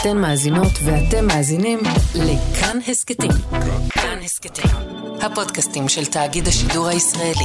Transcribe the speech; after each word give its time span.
אתן 0.00 0.18
מאזינות 0.18 0.72
ואתם 0.84 1.26
מאזינים 1.26 1.78
לכאן 2.14 2.78
הסכתים. 2.88 3.30
כאן 3.90 4.18
הסכתים, 4.24 4.70
הפודקאסטים 5.20 5.88
של 5.88 6.04
תאגיד 6.04 6.46
השידור 6.46 6.88
הישראלי. 6.88 7.44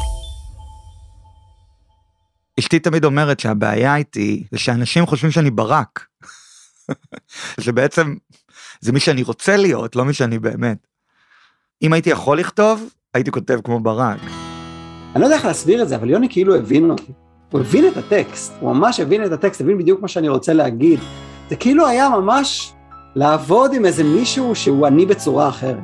אשתי 2.60 2.80
תמיד 2.80 3.06
אומרת 3.06 3.40
שהבעיה 3.40 3.96
איתי 3.96 4.44
זה 4.52 4.58
שאנשים 4.58 5.06
חושבים 5.06 5.32
שאני 5.32 5.52
ברק. 5.52 6.06
שבעצם 7.64 8.16
זה 8.82 8.92
מי 8.92 9.00
שאני 9.00 9.24
רוצה 9.24 9.58
להיות, 9.58 9.96
לא 9.96 10.06
מי 10.06 10.14
שאני 10.14 10.40
באמת. 10.40 10.88
אם 11.82 11.94
הייתי 11.94 12.10
יכול 12.10 12.40
לכתוב, 12.40 12.90
הייתי 13.14 13.32
כותב 13.32 13.60
כמו 13.64 13.80
ברק. 13.80 14.20
אני 15.16 15.22
לא 15.22 15.26
יודע 15.26 15.36
איך 15.36 15.46
להסביר 15.46 15.84
את 15.84 15.90
זה, 15.90 15.96
אבל 15.96 16.10
יוני 16.10 16.28
כאילו 16.30 16.56
הבין 16.56 16.90
אותי. 16.90 17.12
הוא 17.52 17.62
הבין 17.62 17.88
את 17.88 17.98
הטקסט, 17.98 18.54
הוא 18.60 18.74
ממש 18.74 19.00
הבין 19.00 19.26
את 19.26 19.32
הטקסט, 19.32 19.62
הבין 19.62 19.78
בדיוק 19.78 20.02
מה 20.02 20.08
שאני 20.08 20.30
רוצה 20.30 20.54
להגיד. 20.54 21.00
זה 21.50 21.56
כאילו 21.56 21.88
היה 21.88 22.10
ממש 22.10 22.74
לעבוד 23.16 23.74
עם 23.74 23.86
איזה 23.86 24.04
מישהו 24.04 24.56
שהוא 24.56 24.88
אני 24.88 25.06
בצורה 25.06 25.50
אחרת. 25.50 25.78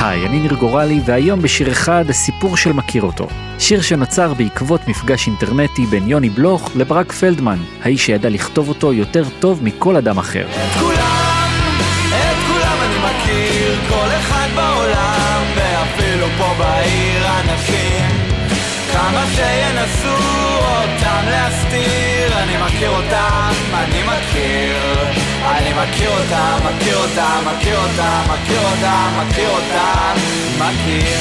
היי, 0.00 0.26
אני 0.26 0.40
ניר 0.40 0.54
גורלי, 0.54 1.00
והיום 1.04 1.42
בשיר 1.42 1.72
אחד 1.72 2.04
הסיפור 2.08 2.56
של 2.56 2.72
מכיר 2.72 3.02
אותו. 3.02 3.26
שיר 3.58 3.82
שנוצר 3.82 4.34
בעקבות 4.34 4.80
מפגש 4.88 5.26
אינטרנטי 5.26 5.86
בין 5.86 6.08
יוני 6.08 6.30
בלוך 6.30 6.70
לברק 6.76 7.12
פלדמן, 7.12 7.58
האיש 7.82 8.06
שידע 8.06 8.28
לכתוב 8.28 8.68
אותו 8.68 8.92
יותר 8.92 9.24
טוב 9.40 9.64
מכל 9.64 9.96
אדם 9.96 10.18
אחר. 10.18 10.46
את 10.46 10.80
כולם, 10.80 11.48
את 12.08 12.36
כולם 12.46 12.76
אני 12.82 12.96
מכיר, 12.96 13.74
כל 13.88 14.08
אחד 14.18 14.48
בעולם, 14.54 15.42
ואפילו 15.56 16.26
פה 16.38 16.54
בעיר 16.58 17.26
אנשים. 17.40 18.03
כמה 19.04 19.26
שינסו 19.26 20.16
אותם 20.60 21.24
להסתיר, 21.26 22.38
אני 22.42 22.52
מכיר 22.66 22.90
אותם, 22.90 23.50
אני 23.74 24.02
מכיר. 24.02 24.76
אני 25.44 25.70
מכיר 25.70 26.10
אותם, 26.10 26.58
מכיר 26.64 26.96
אותם, 26.96 27.44
מכיר 27.46 27.78
אותם, 27.78 28.22
מכיר 28.30 28.60
אותם, 28.60 29.10
מכיר 29.20 29.48
אותם, 29.48 30.14
מכיר. 30.56 31.18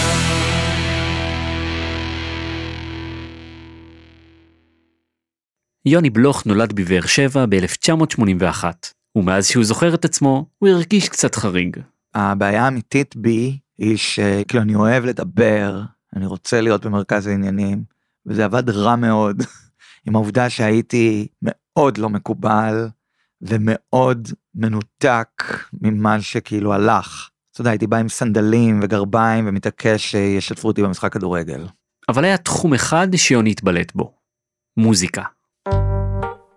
יוני 5.85 6.09
בלוך 6.09 6.45
נולד 6.45 6.73
בבאר 6.73 7.05
שבע 7.05 7.45
ב-1981, 7.49 8.63
ומאז 9.15 9.47
שהוא 9.47 9.63
זוכר 9.63 9.93
את 9.93 10.05
עצמו, 10.05 10.45
הוא 10.59 10.69
הרגיש 10.69 11.09
קצת 11.09 11.35
חריג. 11.35 11.77
הבעיה 12.13 12.65
האמיתית 12.65 13.15
בי 13.15 13.57
היא 13.77 13.97
שכאילו 13.97 14.63
אני 14.63 14.75
אוהב 14.75 15.05
לדבר, 15.05 15.81
אני 16.15 16.25
רוצה 16.25 16.61
להיות 16.61 16.85
במרכז 16.85 17.27
העניינים, 17.27 17.83
וזה 18.25 18.45
עבד 18.45 18.69
רע 18.69 18.95
מאוד 18.95 19.41
עם 20.07 20.15
העובדה 20.15 20.49
שהייתי 20.49 21.27
מאוד 21.41 21.97
לא 21.97 22.09
מקובל 22.09 22.87
ומאוד 23.41 24.29
מנותק 24.55 25.43
ממה 25.81 26.21
שכאילו 26.21 26.73
הלך. 26.73 27.29
אתה 27.51 27.61
יודע, 27.61 27.71
הייתי 27.71 27.87
בא 27.87 27.97
עם 27.97 28.09
סנדלים 28.09 28.79
וגרביים 28.83 29.47
ומתעקש 29.47 30.11
שישתפו 30.11 30.67
אותי 30.67 30.83
במשחק 30.83 31.13
כדורגל. 31.13 31.67
אבל 32.09 32.25
היה 32.25 32.37
תחום 32.37 32.73
אחד 32.73 33.07
שיוני 33.15 33.51
התבלט 33.51 33.91
בו, 33.95 34.13
מוזיקה. 34.77 35.23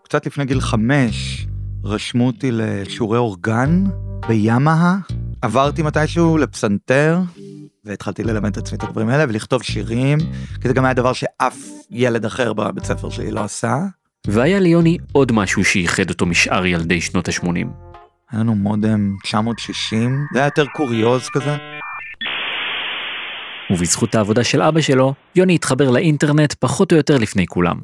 קצת 0.05 0.27
לפני 0.27 0.45
גיל 0.45 0.61
חמש 0.61 1.47
רשמו 1.85 2.27
אותי 2.27 2.51
לשיעורי 2.53 3.19
אורגן 3.19 3.85
בימאה, 4.29 4.97
עברתי 5.43 5.83
מתישהו 5.83 6.39
לפסנתר 6.39 7.21
והתחלתי 7.87 8.25
ללמד 8.25 8.51
את 8.51 8.57
עצמי 8.57 8.79
את 8.79 8.83
הדברים 8.83 9.09
האלה 9.09 9.25
ולכתוב 9.29 9.63
שירים, 9.63 10.19
כי 10.63 10.69
זה 10.69 10.75
גם 10.75 10.85
היה 10.85 10.95
דבר 10.95 11.13
שאף 11.13 11.57
ילד 11.91 12.25
אחר 12.25 12.53
בבית 12.53 12.85
ספר 12.85 13.11
שלי 13.11 13.31
לא 13.31 13.45
עשה. 13.45 13.79
והיה 14.27 14.61
ליוני 14.61 14.99
עוד 15.13 15.33
משהו 15.33 15.65
שייחד 15.65 16.11
אותו 16.11 16.27
משאר 16.27 16.67
ילדי 16.67 17.01
שנות 17.01 17.29
ה-80. 17.29 17.47
היה 18.31 18.41
לנו 18.41 18.55
מודם 18.55 19.17
960, 19.23 20.27
זה 20.33 20.39
היה 20.39 20.47
יותר 20.47 20.67
קוריוז 20.67 21.29
כזה. 21.29 21.57
ובזכות 23.71 24.15
העבודה 24.15 24.45
של 24.45 24.63
אבא 24.63 24.81
שלו, 24.81 25.15
יוני 25.37 25.55
התחבר 25.55 25.91
לאינטרנט 25.91 26.55
פחות 26.59 26.93
או 26.93 26.97
יותר 26.97 27.19
לפני 27.19 27.47
כולם. 27.47 27.77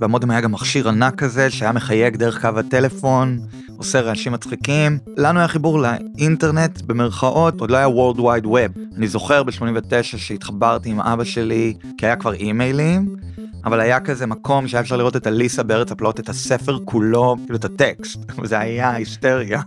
במודם 0.00 0.30
היה 0.30 0.40
גם 0.40 0.52
מכשיר 0.52 0.88
ענק 0.88 1.14
כזה 1.14 1.50
שהיה 1.50 1.72
מחייג 1.72 2.16
דרך 2.16 2.40
קו 2.40 2.58
הטלפון, 2.58 3.38
עושה 3.76 4.00
רעשים 4.00 4.32
מצחיקים. 4.32 4.98
לנו 5.16 5.38
היה 5.38 5.48
חיבור 5.48 5.78
לאינטרנט 5.78 6.82
במרכאות, 6.82 7.60
עוד 7.60 7.70
לא 7.70 7.76
היה 7.76 7.86
World 7.86 8.18
Wide 8.18 8.46
Web. 8.46 8.96
אני 8.96 9.08
זוכר 9.08 9.42
ב-89 9.42 10.02
שהתחברתי 10.02 10.90
עם 10.90 11.00
אבא 11.00 11.24
שלי, 11.24 11.74
כי 11.98 12.06
היה 12.06 12.16
כבר 12.16 12.32
אימיילים, 12.32 13.16
אבל 13.64 13.80
היה 13.80 14.00
כזה 14.00 14.26
מקום 14.26 14.68
שהיה 14.68 14.80
אפשר 14.80 14.96
לראות 14.96 15.16
את 15.16 15.26
אליסה 15.26 15.62
בארץ 15.62 15.92
הפלאות, 15.92 16.20
את 16.20 16.28
הספר 16.28 16.78
כולו, 16.84 17.36
כאילו 17.44 17.58
את 17.58 17.64
הטקסט, 17.64 18.18
וזה 18.42 18.58
היה 18.58 18.90
היסטריה. 18.90 19.60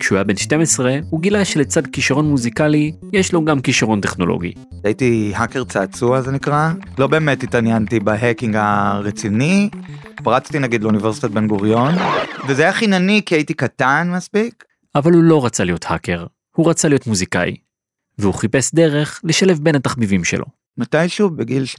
כשהוא 0.00 0.16
היה 0.16 0.24
בן 0.24 0.36
12, 0.36 0.98
הוא 1.10 1.20
גילה 1.20 1.44
שלצד 1.44 1.86
כישרון 1.86 2.30
מוזיקלי, 2.30 2.92
יש 3.12 3.32
לו 3.32 3.44
גם 3.44 3.60
כישרון 3.60 4.00
טכנולוגי. 4.00 4.52
הייתי 4.84 5.32
האקר 5.34 5.64
צעצוע 5.64 6.20
זה 6.20 6.30
נקרא, 6.30 6.72
לא 6.98 7.06
באמת 7.06 7.42
התעניינתי 7.42 8.00
בהאקינג 8.00 8.56
הרציני, 8.56 9.70
פרצתי 10.24 10.58
נגיד 10.58 10.82
לאוניברסיטת 10.82 11.30
בן 11.30 11.46
גוריון, 11.46 11.94
וזה 12.48 12.62
היה 12.62 12.72
חינני 12.72 13.22
כי 13.26 13.34
הייתי 13.34 13.54
קטן 13.54 14.10
מספיק. 14.16 14.64
אבל 14.94 15.12
הוא 15.12 15.22
לא 15.22 15.44
רצה 15.44 15.64
להיות 15.64 15.84
האקר, 15.88 16.26
הוא 16.56 16.70
רצה 16.70 16.88
להיות 16.88 17.06
מוזיקאי. 17.06 17.56
והוא 18.18 18.34
חיפש 18.34 18.74
דרך 18.74 19.20
לשלב 19.24 19.58
בין 19.62 19.74
התחביבים 19.74 20.24
שלו. 20.24 20.44
מתישהו 20.78 21.30
בגיל 21.30 21.64
12-13 21.64 21.76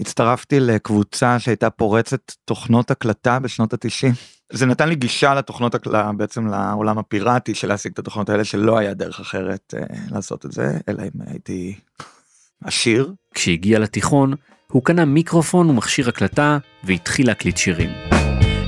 הצטרפתי 0.00 0.60
לקבוצה 0.60 1.38
שהייתה 1.38 1.70
פורצת 1.70 2.32
תוכנות 2.44 2.90
הקלטה 2.90 3.38
בשנות 3.38 3.74
ה-90. 3.74 4.37
זה 4.52 4.66
נתן 4.66 4.88
לי 4.88 4.94
גישה 4.94 5.34
לתוכנות 5.34 5.74
בעצם 6.16 6.46
לעולם 6.46 6.98
הפיראטי 6.98 7.54
של 7.54 7.68
להשיג 7.68 7.92
את 7.92 7.98
התוכנות 7.98 8.28
האלה 8.28 8.44
שלא 8.44 8.78
היה 8.78 8.94
דרך 8.94 9.20
אחרת 9.20 9.74
אה, 9.76 9.82
לעשות 10.10 10.46
את 10.46 10.52
זה 10.52 10.78
אלא 10.88 11.02
אם 11.02 11.20
הייתי 11.26 11.78
עשיר. 12.64 13.12
כשהגיע 13.34 13.78
לתיכון, 13.78 14.34
הוא 14.72 14.84
קנה 14.84 15.04
מיקרופון 15.04 15.70
ומכשיר 15.70 16.08
הקלטה 16.08 16.58
והתחיל 16.84 17.26
להקליט 17.26 17.56
שירים. 17.56 17.90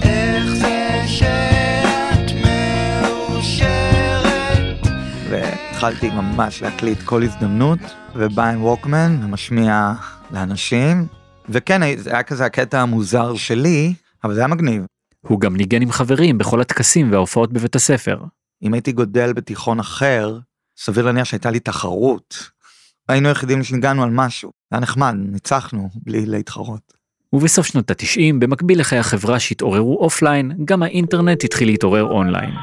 איך 0.03 0.45
זה 0.45 1.03
שאת 1.07 2.31
מאושרת? 3.21 4.87
והתחלתי 5.31 6.11
ממש 6.11 6.63
להקליט 6.63 7.03
כל 7.03 7.23
הזדמנות 7.23 7.81
ובא 8.15 8.51
עם 8.51 8.65
ווקמן 8.65 9.21
ומשמיע 9.25 9.93
לאנשים 10.31 11.07
וכן 11.49 11.97
זה 11.97 12.11
היה 12.11 12.23
כזה 12.23 12.45
הקטע 12.45 12.81
המוזר 12.81 13.35
שלי 13.35 13.95
אבל 14.25 14.35
זה 14.35 14.41
היה 14.41 14.49
מגניב. 14.49 14.85
הוא 15.27 15.41
גם 15.41 15.57
ניגן 15.57 15.83
עם 15.83 15.93
חברים 15.93 16.39
בכל 16.39 16.61
הטקסים 16.61 17.13
וההופעות 17.13 17.53
בבית 17.53 17.77
הספר. 17.77 18.19
אם 18.63 18.75
הייתי 18.75 18.93
גדל 18.93 19.33
בתיכון 19.33 19.81
אחר 19.81 20.39
סביר 20.79 21.05
להניח 21.05 21.25
שהייתה 21.25 21.51
לי 21.51 21.61
תחרות. 21.61 22.51
היינו 23.09 23.29
היחידים 23.29 23.65
שניגנו 23.65 24.03
על 24.03 24.11
משהו 24.11 24.51
היה 24.73 24.81
נחמד 24.81 25.15
ניצחנו 25.19 25.89
בלי 25.95 26.27
להתחרות. 26.27 26.93
ובסוף 27.33 27.67
שנות 27.67 27.91
ה-90, 27.91 28.35
במקביל 28.39 28.81
לחיי 28.81 28.99
החברה 28.99 29.41
שהתעוררו 29.41 29.99
offline, 29.99 30.53
גם 30.65 30.83
האינטרנט 30.83 31.45
התחיל 31.45 31.69
להתעורר 31.69 32.05
אונליין. 32.05 32.55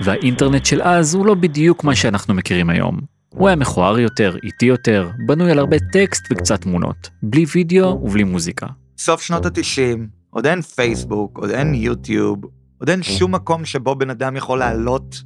והאינטרנט 0.00 0.66
של 0.66 0.82
אז 0.82 1.14
הוא 1.14 1.26
לא 1.26 1.34
בדיוק 1.34 1.84
מה 1.84 1.94
שאנחנו 1.94 2.34
מכירים 2.34 2.70
היום. 2.70 3.00
הוא 3.28 3.48
היה 3.48 3.56
מכוער 3.56 3.98
יותר, 3.98 4.36
איטי 4.42 4.66
יותר, 4.66 5.10
בנוי 5.26 5.50
על 5.50 5.58
הרבה 5.58 5.76
טקסט 5.92 6.26
וקצת 6.30 6.60
תמונות, 6.60 7.10
בלי 7.22 7.44
וידאו 7.54 8.00
ובלי 8.02 8.24
מוזיקה. 8.24 8.66
סוף 8.98 9.22
שנות 9.22 9.46
התשעים 9.46 10.15
עוד 10.36 10.46
אין 10.46 10.62
פייסבוק 10.62 11.38
עוד 11.38 11.50
אין 11.50 11.74
יוטיוב 11.74 12.38
עוד 12.78 12.90
אין 12.90 13.02
שום 13.02 13.34
מקום 13.34 13.64
שבו 13.64 13.94
בן 13.94 14.10
אדם 14.10 14.36
יכול 14.36 14.58
להעלות 14.58 15.22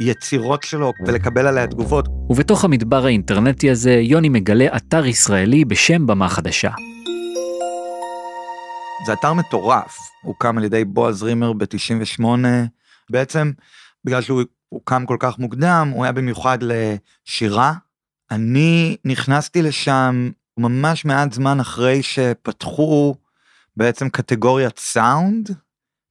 יצירות 0.00 0.62
שלו 0.62 0.92
ולקבל 1.06 1.46
עליה 1.46 1.66
תגובות. 1.66 2.08
ובתוך 2.30 2.64
המדבר 2.64 3.06
האינטרנטי 3.06 3.70
הזה, 3.70 3.92
יוני 3.92 4.28
מגלה 4.28 4.76
אתר 4.76 5.06
ישראלי 5.06 5.64
בשם 5.64 6.06
במה 6.06 6.28
חדשה. 6.28 6.70
זה 9.06 9.12
אתר 9.12 9.32
מטורף, 9.32 9.98
הוקם 10.22 10.58
על 10.58 10.64
ידי 10.64 10.84
בועז 10.84 11.22
רימר 11.22 11.52
ב-98, 11.52 12.24
בעצם 13.10 13.52
בגלל 14.04 14.22
שהוא 14.22 14.42
הוקם 14.68 15.06
כל 15.06 15.16
כך 15.20 15.38
מוקדם, 15.38 15.90
הוא 15.94 16.04
היה 16.04 16.12
במיוחד 16.12 16.58
לשירה. 16.62 17.72
אני 18.30 18.96
נכנסתי 19.04 19.62
לשם 19.62 20.30
ממש 20.58 21.04
מעט 21.04 21.32
זמן 21.32 21.60
אחרי 21.60 22.02
שפתחו 22.02 23.14
בעצם 23.76 24.08
קטגוריית 24.08 24.78
סאונד, 24.78 25.50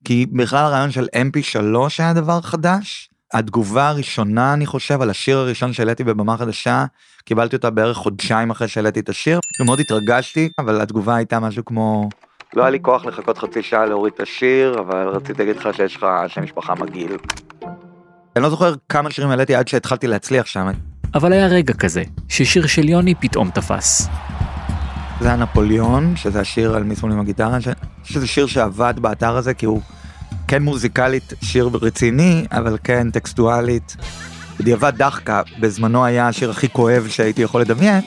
כי 0.06 0.26
בכלל 0.26 0.66
הרעיון 0.66 0.92
של 0.92 1.08
mp3 1.16 1.60
היה 2.00 2.14
דבר 2.14 2.42
חדש. 2.42 3.10
התגובה 3.34 3.90
הראשונה 3.90 4.54
אני 4.54 4.66
חושב 4.66 5.02
על 5.02 5.10
השיר 5.10 5.38
הראשון 5.38 5.74
שהעליתי 5.74 6.04
בבמה 6.04 6.38
חדשה 6.38 6.86
קיבלתי 7.26 7.56
אותה 7.56 7.70
בערך 7.70 7.98
חודשיים 7.98 8.52
אחרי 8.52 8.68
שהעליתי 8.68 9.00
את 9.00 9.10
השיר 9.10 9.40
ומאוד 9.62 9.80
התרגשתי 9.80 10.50
אבל 10.60 10.82
התגובה 10.82 11.16
הייתה 11.16 11.40
משהו 11.40 11.66
כמו 11.66 12.10
לא 12.54 12.62
היה 12.62 12.72
לי 12.72 12.80
כוח 12.82 13.06
לחכות 13.06 13.38
חצי 13.38 13.64
שעה 13.64 13.86
להוריד 13.86 14.14
את 14.14 14.20
השיר 14.20 14.80
אבל 14.80 15.08
רציתי 15.08 15.46
להגיד 15.46 15.56
לך 15.56 15.70
שיש 15.76 15.96
לך 15.96 16.08
שם 16.28 16.44
משפחה 16.44 16.76
מגעיל. 16.76 17.18
אני 18.36 18.44
לא 18.44 18.50
זוכר 18.50 18.74
כמה 18.90 19.12
שירים 19.12 19.32
העליתי 19.32 19.56
עד 19.56 19.68
שהתחלתי 19.68 20.08
להצליח 20.08 20.46
שם 20.46 20.68
אבל 21.16 21.34
היה 21.34 21.48
רגע 21.48 21.74
כזה, 21.74 22.04
ששיר 22.30 22.68
של 22.68 22.90
יוני 22.90 23.16
פתאום 23.16 23.50
תפס. 23.50 24.08
זה 25.24 25.30
היה 25.30 25.38
נפוליאון, 25.38 26.14
שזה 26.16 26.40
השיר 26.40 26.76
על 26.76 26.84
מיסמול 26.84 27.12
עם 27.12 27.20
הגיטרה, 27.20 27.62
ש- 27.62 27.68
שזה 28.04 28.28
שיר 28.28 28.46
שעבד 28.48 28.94
באתר 29.02 29.38
הזה, 29.38 29.54
כי 29.54 29.66
הוא 29.66 29.82
כן 30.48 30.64
מוזיקלית 30.64 31.34
שיר 31.42 31.70
רציני, 31.82 32.46
אבל 32.52 32.78
כן 32.84 33.12
טקסטואלית. 33.12 33.96
בדיעבד 34.60 34.94
דחקה, 34.98 35.42
בזמנו 35.60 36.06
היה 36.06 36.28
השיר 36.28 36.50
הכי 36.50 36.70
כואב 36.70 37.08
שהייתי 37.10 37.42
יכול 37.42 37.62
לדמיין. 37.62 38.02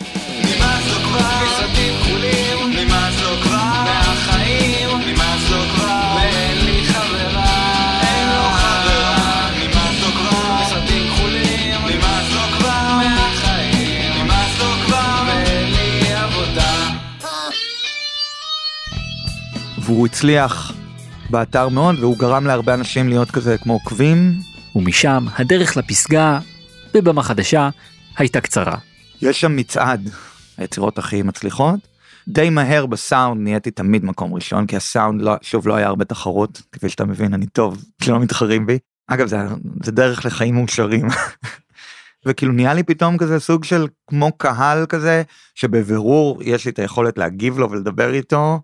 והוא 19.87 20.07
הצליח 20.07 20.73
באתר 21.31 21.69
מאוד, 21.69 21.99
והוא 21.99 22.19
גרם 22.19 22.47
להרבה 22.47 22.75
אנשים 22.75 23.09
להיות 23.09 23.31
כזה 23.31 23.59
כמו 23.59 23.73
עוקבים. 23.73 24.33
ומשם 24.77 25.27
הדרך 25.37 25.77
לפסגה, 25.77 26.39
בבמה 26.95 27.23
חדשה, 27.23 27.71
הייתה 28.17 28.41
קצרה. 28.41 28.77
יש 29.23 29.41
שם 29.41 29.57
מצעד, 29.57 30.09
היצירות 30.59 30.99
הכי 30.99 31.23
מצליחות. 31.23 31.81
די 32.29 32.51
מהר 32.51 32.87
בסאונד 32.87 33.41
נהייתי 33.43 33.71
תמיד 33.71 34.05
מקום 34.05 34.35
ראשון, 34.35 34.67
כי 34.67 34.77
הסאונד, 34.77 35.23
לא, 35.23 35.35
שוב, 35.43 35.69
לא 35.69 35.75
היה 35.75 35.87
הרבה 35.87 36.05
תחרות, 36.05 36.63
כפי 36.73 36.89
שאתה 36.89 37.05
מבין, 37.05 37.35
אני 37.35 37.47
טוב, 37.47 37.85
שלא 38.05 38.21
מתחרים 38.21 38.67
בי. 38.67 38.79
אגב, 39.07 39.27
זה, 39.27 39.37
זה 39.83 39.93
דרך 39.93 40.27
לחיים 40.27 40.55
מאושרים. 40.55 41.07
וכאילו 42.27 42.53
נהיה 42.53 42.75
לי 42.75 42.83
פתאום 42.83 43.19
כזה 43.19 43.41
סוג 43.41 43.65
של 43.65 43.87
כמו 44.07 44.33
קהל 44.33 44.87
כזה, 44.87 45.23
שבבירור 45.55 46.43
יש 46.43 46.65
לי 46.65 46.71
את 46.71 46.79
היכולת 46.79 47.19
להגיב 47.19 47.59
לו 47.59 47.71
ולדבר 47.71 48.15
איתו. 48.15 48.61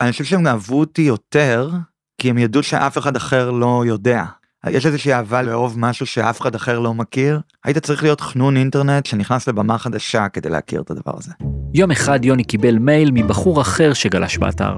אני 0.00 0.12
חושב 0.12 0.24
שהם 0.24 0.46
אהבו 0.46 0.80
אותי 0.80 1.02
יותר, 1.02 1.70
כי 2.18 2.30
הם 2.30 2.38
ידעו 2.38 2.62
שאף 2.62 2.98
אחד 2.98 3.16
אחר 3.16 3.50
לא 3.50 3.82
יודע. 3.86 4.24
יש 4.66 4.86
איזושהי 4.86 5.12
אהבה 5.12 5.42
לאהוב 5.42 5.78
משהו 5.78 6.06
שאף 6.06 6.40
אחד 6.40 6.54
אחר 6.54 6.78
לא 6.78 6.94
מכיר. 6.94 7.40
היית 7.64 7.78
צריך 7.78 8.02
להיות 8.02 8.20
חנון 8.20 8.56
אינטרנט 8.56 9.06
שנכנס 9.06 9.48
לבמה 9.48 9.78
חדשה 9.78 10.28
כדי 10.28 10.48
להכיר 10.48 10.80
את 10.80 10.90
הדבר 10.90 11.12
הזה. 11.16 11.32
יום 11.74 11.90
אחד 11.90 12.24
יוני 12.24 12.44
קיבל 12.44 12.78
מייל 12.78 13.10
מבחור 13.10 13.60
אחר 13.60 13.92
שגלש 13.92 14.38
באתר. 14.38 14.74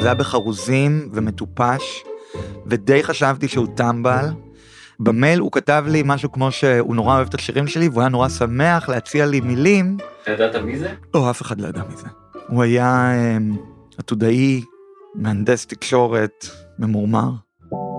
זה 0.00 0.06
היה 0.06 0.14
בחרוזים 0.14 1.08
ומטופש, 1.12 2.04
ודי 2.66 3.02
חשבתי 3.02 3.48
שהוא 3.48 3.66
טמבל. 3.74 4.26
במייל 5.00 5.40
הוא 5.40 5.52
כתב 5.52 5.84
לי 5.88 6.02
משהו 6.04 6.32
כמו 6.32 6.52
שהוא 6.52 6.96
נורא 6.96 7.16
אוהב 7.16 7.28
את 7.28 7.34
השירים 7.34 7.66
שלי, 7.66 7.88
והוא 7.88 8.00
היה 8.00 8.08
נורא 8.08 8.28
שמח 8.28 8.88
להציע 8.88 9.26
לי 9.26 9.40
מילים. 9.40 9.96
אתה 10.22 10.30
ידעת 10.30 10.56
מי 10.56 10.78
זה? 10.78 10.94
לא, 11.14 11.30
אף 11.30 11.42
אחד 11.42 11.60
לא 11.60 11.68
ידע 11.68 11.82
מזה. 11.92 12.06
הוא 12.48 12.62
היה 12.62 13.12
אמ, 13.14 13.56
עתודאי, 13.98 14.62
מהנדס 15.14 15.66
תקשורת, 15.66 16.46
ממורמר. 16.78 17.30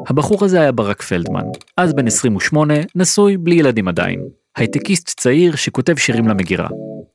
הבחור 0.10 0.46
הזה 0.46 0.62
היה 0.62 0.72
ברק 0.72 1.02
פלדמן, 1.02 1.44
אז 1.78 1.94
בן 1.94 2.08
28, 2.08 2.74
נשוי, 2.96 3.38
בלי 3.38 3.56
ילדים 3.56 3.88
עדיין. 3.88 4.20
הייטקיסט 4.58 5.20
צעיר 5.20 5.56
שכותב 5.56 5.98
שירים 5.98 6.28
למגירה. 6.28 6.68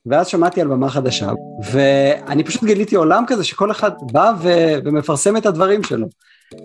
ואז 0.07 0.27
שמעתי 0.27 0.61
על 0.61 0.69
במה 0.69 0.91
חדשה, 0.91 1.31
ואני 1.73 2.45
פשוט 2.45 2.65
גיליתי 2.65 2.97
עולם 2.97 3.25
כזה 3.27 3.45
שכל 3.45 3.71
אחד 3.71 3.91
בא 4.13 4.33
ו- 4.43 4.75
ומפרסם 4.85 5.37
את 5.37 5.47
הדברים 5.47 5.83
שלו. 5.83 6.07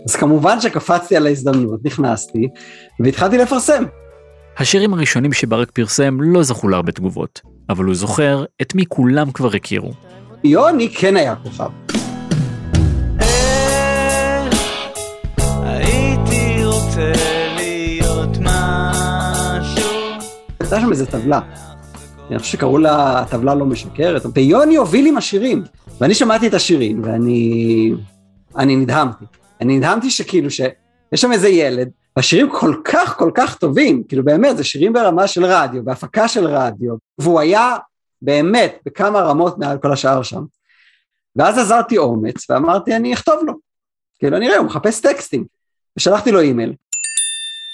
אז 0.09 0.15
כמובן 0.15 0.61
שקפצתי 0.61 1.15
על 1.15 1.27
ההזדמנות, 1.27 1.79
נכנסתי, 1.85 2.47
והתחלתי 2.99 3.37
לפרסם. 3.37 3.83
השירים 4.57 4.93
הראשונים 4.93 5.33
שברק 5.33 5.71
פרסם 5.71 6.17
לא 6.21 6.43
זכו 6.43 6.67
להרבה 6.67 6.91
תגובות, 6.91 7.41
אבל 7.69 7.85
הוא 7.85 7.95
זוכר 7.95 8.45
את 8.61 8.75
מי 8.75 8.83
כולם 8.87 9.31
כבר 9.31 9.55
הכירו. 9.55 9.91
יוני 10.43 10.89
כן 10.89 11.17
היה 11.17 11.35
כוכב. 11.35 11.69
הייתה 20.59 20.81
שם 20.81 20.91
איזו 20.91 21.05
טבלה. 21.05 21.39
אני 22.29 22.39
חושב 22.39 22.51
שקראו 22.51 22.77
לה 22.77 23.19
הטבלה 23.19 23.55
לא 23.55 23.65
משקרת, 23.65 24.21
ויוני 24.33 24.75
הוביל 24.75 25.07
עם 25.07 25.17
השירים. 25.17 25.63
ואני 26.01 26.13
שמעתי 26.13 26.47
את 26.47 26.53
השירים, 26.53 27.01
ואני 27.03 27.91
אני 28.57 28.75
נדהמתי. 28.75 29.25
אני 29.61 29.77
נדהמתי 29.77 30.09
שכאילו 30.09 30.51
שיש 30.51 30.71
שם 31.15 31.31
איזה 31.31 31.49
ילד, 31.49 31.89
והשירים 32.15 32.49
כל 32.51 32.75
כך 32.83 33.17
כל 33.17 33.31
כך 33.35 33.57
טובים, 33.57 34.03
כאילו 34.03 34.25
באמת, 34.25 34.57
זה 34.57 34.63
שירים 34.63 34.93
ברמה 34.93 35.27
של 35.27 35.45
רדיו, 35.45 35.83
בהפקה 35.83 36.27
של 36.27 36.47
רדיו, 36.47 36.95
והוא 37.17 37.39
היה 37.39 37.75
באמת 38.21 38.77
בכמה 38.85 39.19
רמות 39.21 39.57
מעל 39.57 39.77
כל 39.77 39.93
השאר 39.93 40.23
שם. 40.23 40.43
ואז 41.35 41.57
עזרתי 41.57 41.97
אומץ, 41.97 42.49
ואמרתי, 42.49 42.95
אני 42.95 43.13
אכתוב 43.13 43.43
לו. 43.43 43.53
כאילו, 44.19 44.39
נראה, 44.39 44.57
הוא 44.57 44.65
מחפש 44.65 45.01
טקסטים. 45.01 45.45
ושלחתי 45.97 46.31
לו 46.31 46.39
אימייל. 46.39 46.73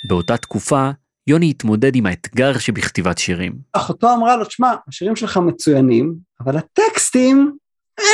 באותה 0.09 0.37
תקופה, 0.37 0.89
יוני 1.27 1.49
התמודד 1.49 1.95
עם 1.95 2.05
האתגר 2.05 2.57
שבכתיבת 2.57 3.17
שירים. 3.17 3.53
אחותו 3.73 4.13
אמרה 4.13 4.37
לו, 4.37 4.45
תשמע, 4.45 4.73
השירים 4.87 5.15
שלך 5.15 5.37
מצוינים, 5.37 6.15
אבל 6.39 6.57
הטקסטים, 6.57 7.57
אה, 7.99 8.05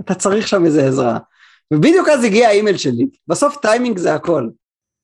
אתה 0.00 0.14
צריך 0.14 0.48
שם 0.48 0.64
איזה 0.64 0.86
עזרה. 0.86 1.18
ובדיוק 1.74 2.08
אז 2.08 2.24
הגיע 2.24 2.48
האימייל 2.48 2.76
שלי, 2.76 3.06
בסוף 3.28 3.56
טיימינג 3.56 3.98
זה 3.98 4.14
הכל. 4.14 4.48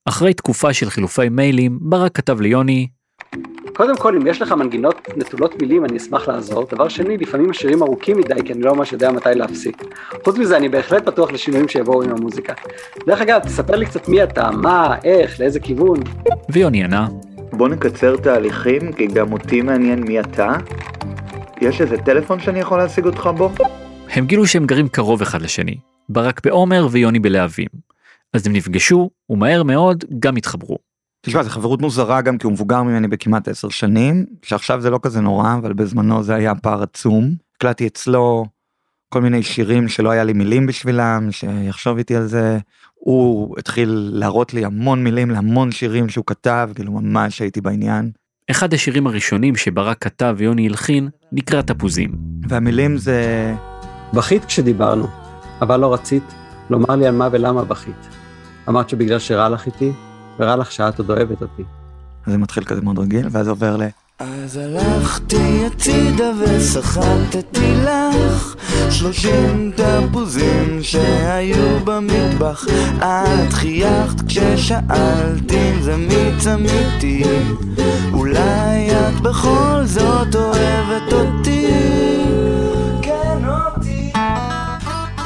אחרי 0.09 0.35
תקופה 0.35 0.73
של 0.73 0.91
חילופי 0.91 1.29
מיילים, 1.29 1.79
ברק 1.83 2.17
כתב 2.17 2.41
ליוני, 2.41 2.87
קודם 3.77 3.97
כל, 3.97 4.17
אם 4.17 4.27
יש 4.27 4.43
לך 4.43 4.53
מנגינות 4.53 5.09
נטולות 5.17 5.63
מילים, 5.63 5.85
אני 5.85 5.97
אשמח 5.97 6.29
לעזור. 6.29 6.67
דבר 6.71 6.89
שני, 6.89 7.17
לפעמים 7.17 7.51
השירים 7.51 7.83
ארוכים 7.83 8.19
מדי, 8.19 8.35
כי 8.45 8.53
אני 8.53 8.63
לא 8.63 8.75
ממש 8.75 8.93
יודע 8.93 9.11
מתי 9.11 9.29
להפסיק. 9.35 9.83
חוץ 10.25 10.39
מזה, 10.39 10.57
אני 10.57 10.69
בהחלט 10.69 11.07
פתוח 11.07 11.31
לשינויים 11.31 11.69
שיבואו 11.69 12.03
עם 12.03 12.11
המוזיקה. 12.11 12.53
דרך 13.07 13.21
אגב, 13.21 13.41
תספר 13.41 13.77
לי 13.77 13.87
קצת 13.87 14.09
מי 14.09 14.23
אתה, 14.23 14.51
מה, 14.51 14.97
איך, 15.05 15.41
לאיזה 15.41 15.61
כיוון. 15.61 16.01
ויוני 16.49 16.85
ענה, 16.85 17.09
בוא 17.57 17.69
נקצר 17.69 18.17
תהליכים, 18.17 18.93
כי 18.93 19.07
גם 19.07 19.33
אותי 19.33 19.63
מעניין 19.63 20.01
מי 20.01 20.21
אתה. 20.21 20.53
יש 21.61 21.81
איזה 21.81 21.97
טלפון 21.99 22.41
שאני 22.41 22.61
יכול 22.61 22.79
להשיג 22.79 23.07
אותך 23.07 23.31
בו? 23.37 23.51
הם 24.11 24.27
גילו 24.27 24.47
שהם 24.47 24.67
גרים 24.67 24.89
קרוב 24.89 25.23
אחד 25.23 25.43
לשני, 25.43 25.77
ברק 26.09 26.47
בעומר 26.47 26.89
ויוני 26.91 27.19
בלהבים. 27.19 27.69
אז 28.33 28.47
הם 28.47 28.53
נפגשו, 28.53 29.11
ומהר 29.31 29.63
מאוד 29.63 30.05
גם 30.19 30.37
התחברו. 30.37 30.79
תשמע, 31.27 31.43
זו 31.43 31.51
חברות 31.51 31.81
מוזרה 31.81 32.21
גם 32.21 32.39
כי 32.39 32.47
הוא 32.47 32.53
מבוגר 32.53 32.83
ממני 32.83 33.09
בכמעט 33.09 33.49
עשר 33.49 33.69
שנים, 33.69 34.27
שעכשיו 34.43 34.81
זה 34.81 34.91
לא 34.91 34.99
כזה 35.03 35.21
נורא, 35.21 35.55
אבל 35.55 35.73
בזמנו 35.73 36.23
זה 36.23 36.35
היה 36.35 36.55
פער 36.55 36.83
עצום. 36.83 37.35
הקלטתי 37.57 37.87
אצלו 37.87 38.45
כל 39.15 39.21
מיני 39.21 39.43
שירים 39.43 39.89
שלא 39.89 40.11
היה 40.11 40.25
לי 40.25 40.33
מילים 40.33 40.67
בשבילם, 40.67 41.29
שיחשוב 41.31 41.99
איתי 41.99 42.17
על 42.17 42.27
זה. 42.27 42.59
הוא 42.95 43.59
התחיל 43.59 44.11
להראות 44.13 44.55
לי 44.55 44.65
המון 44.65 45.05
מילים 45.05 45.31
להמון 45.31 45.73
שירים 45.73 46.09
שהוא 46.09 46.25
כתב, 46.27 46.71
כאילו 46.75 46.93
ממש 46.93 47.41
הייתי 47.41 47.61
בעניין. 47.61 48.11
אחד 48.51 48.75
השירים 48.75 49.07
הראשונים 49.07 49.57
שברק 49.57 49.97
כתב 50.01 50.35
ויוני 50.39 50.67
הלחין, 50.67 51.09
נקרא 51.33 51.63
תפוזים. 51.63 52.13
והמילים 52.49 52.97
זה... 52.97 53.55
בכית 54.15 54.45
כשדיברנו, 54.45 55.07
אבל 55.61 55.81
לא 55.81 55.95
רצית 55.95 56.35
לומר 56.71 56.97
לי 56.97 57.07
על 57.07 57.15
מה 57.15 57.29
ולמה 57.33 57.65
בכית. 57.65 58.09
אמרת 58.69 58.89
שבגלל 58.89 59.19
שרע 59.19 59.49
לך 59.49 59.67
איתי, 59.67 59.93
ורע 60.39 60.57
לך 60.57 60.73
שאת 60.73 60.99
עוד 60.99 61.11
אוהבת 61.11 61.43
אותי. 61.43 61.63
אז 62.27 62.33
זה 62.33 62.39
מתחיל 62.39 62.65
כזה 62.65 62.81
מאוד 62.81 62.99
רגיל, 62.99 63.27
ואז 63.31 63.49
עובר 63.49 63.77
ל... 63.77 63.83
אז 64.19 64.57
הלכתי 64.57 65.67
הצידה 65.67 66.31
וסחטתי 66.41 67.75
לך 67.85 68.55
שלושים 68.91 69.73
תפוזים 69.77 70.83
שהיו 70.83 71.81
במטבח. 71.85 72.67
את 72.99 73.53
חייכת 73.53 74.29
כששאלתי 74.29 75.71
אם 75.71 75.83
זה 75.83 75.97
מיץ 75.97 76.47
אמיתי. 76.47 77.23
אולי 78.13 78.91
את 78.91 79.21
בכל 79.21 79.81
זאת 79.85 80.35
אוהבת 80.35 81.13
אותי? 81.13 81.67
כן 83.03 83.45
אותי. 83.49 84.13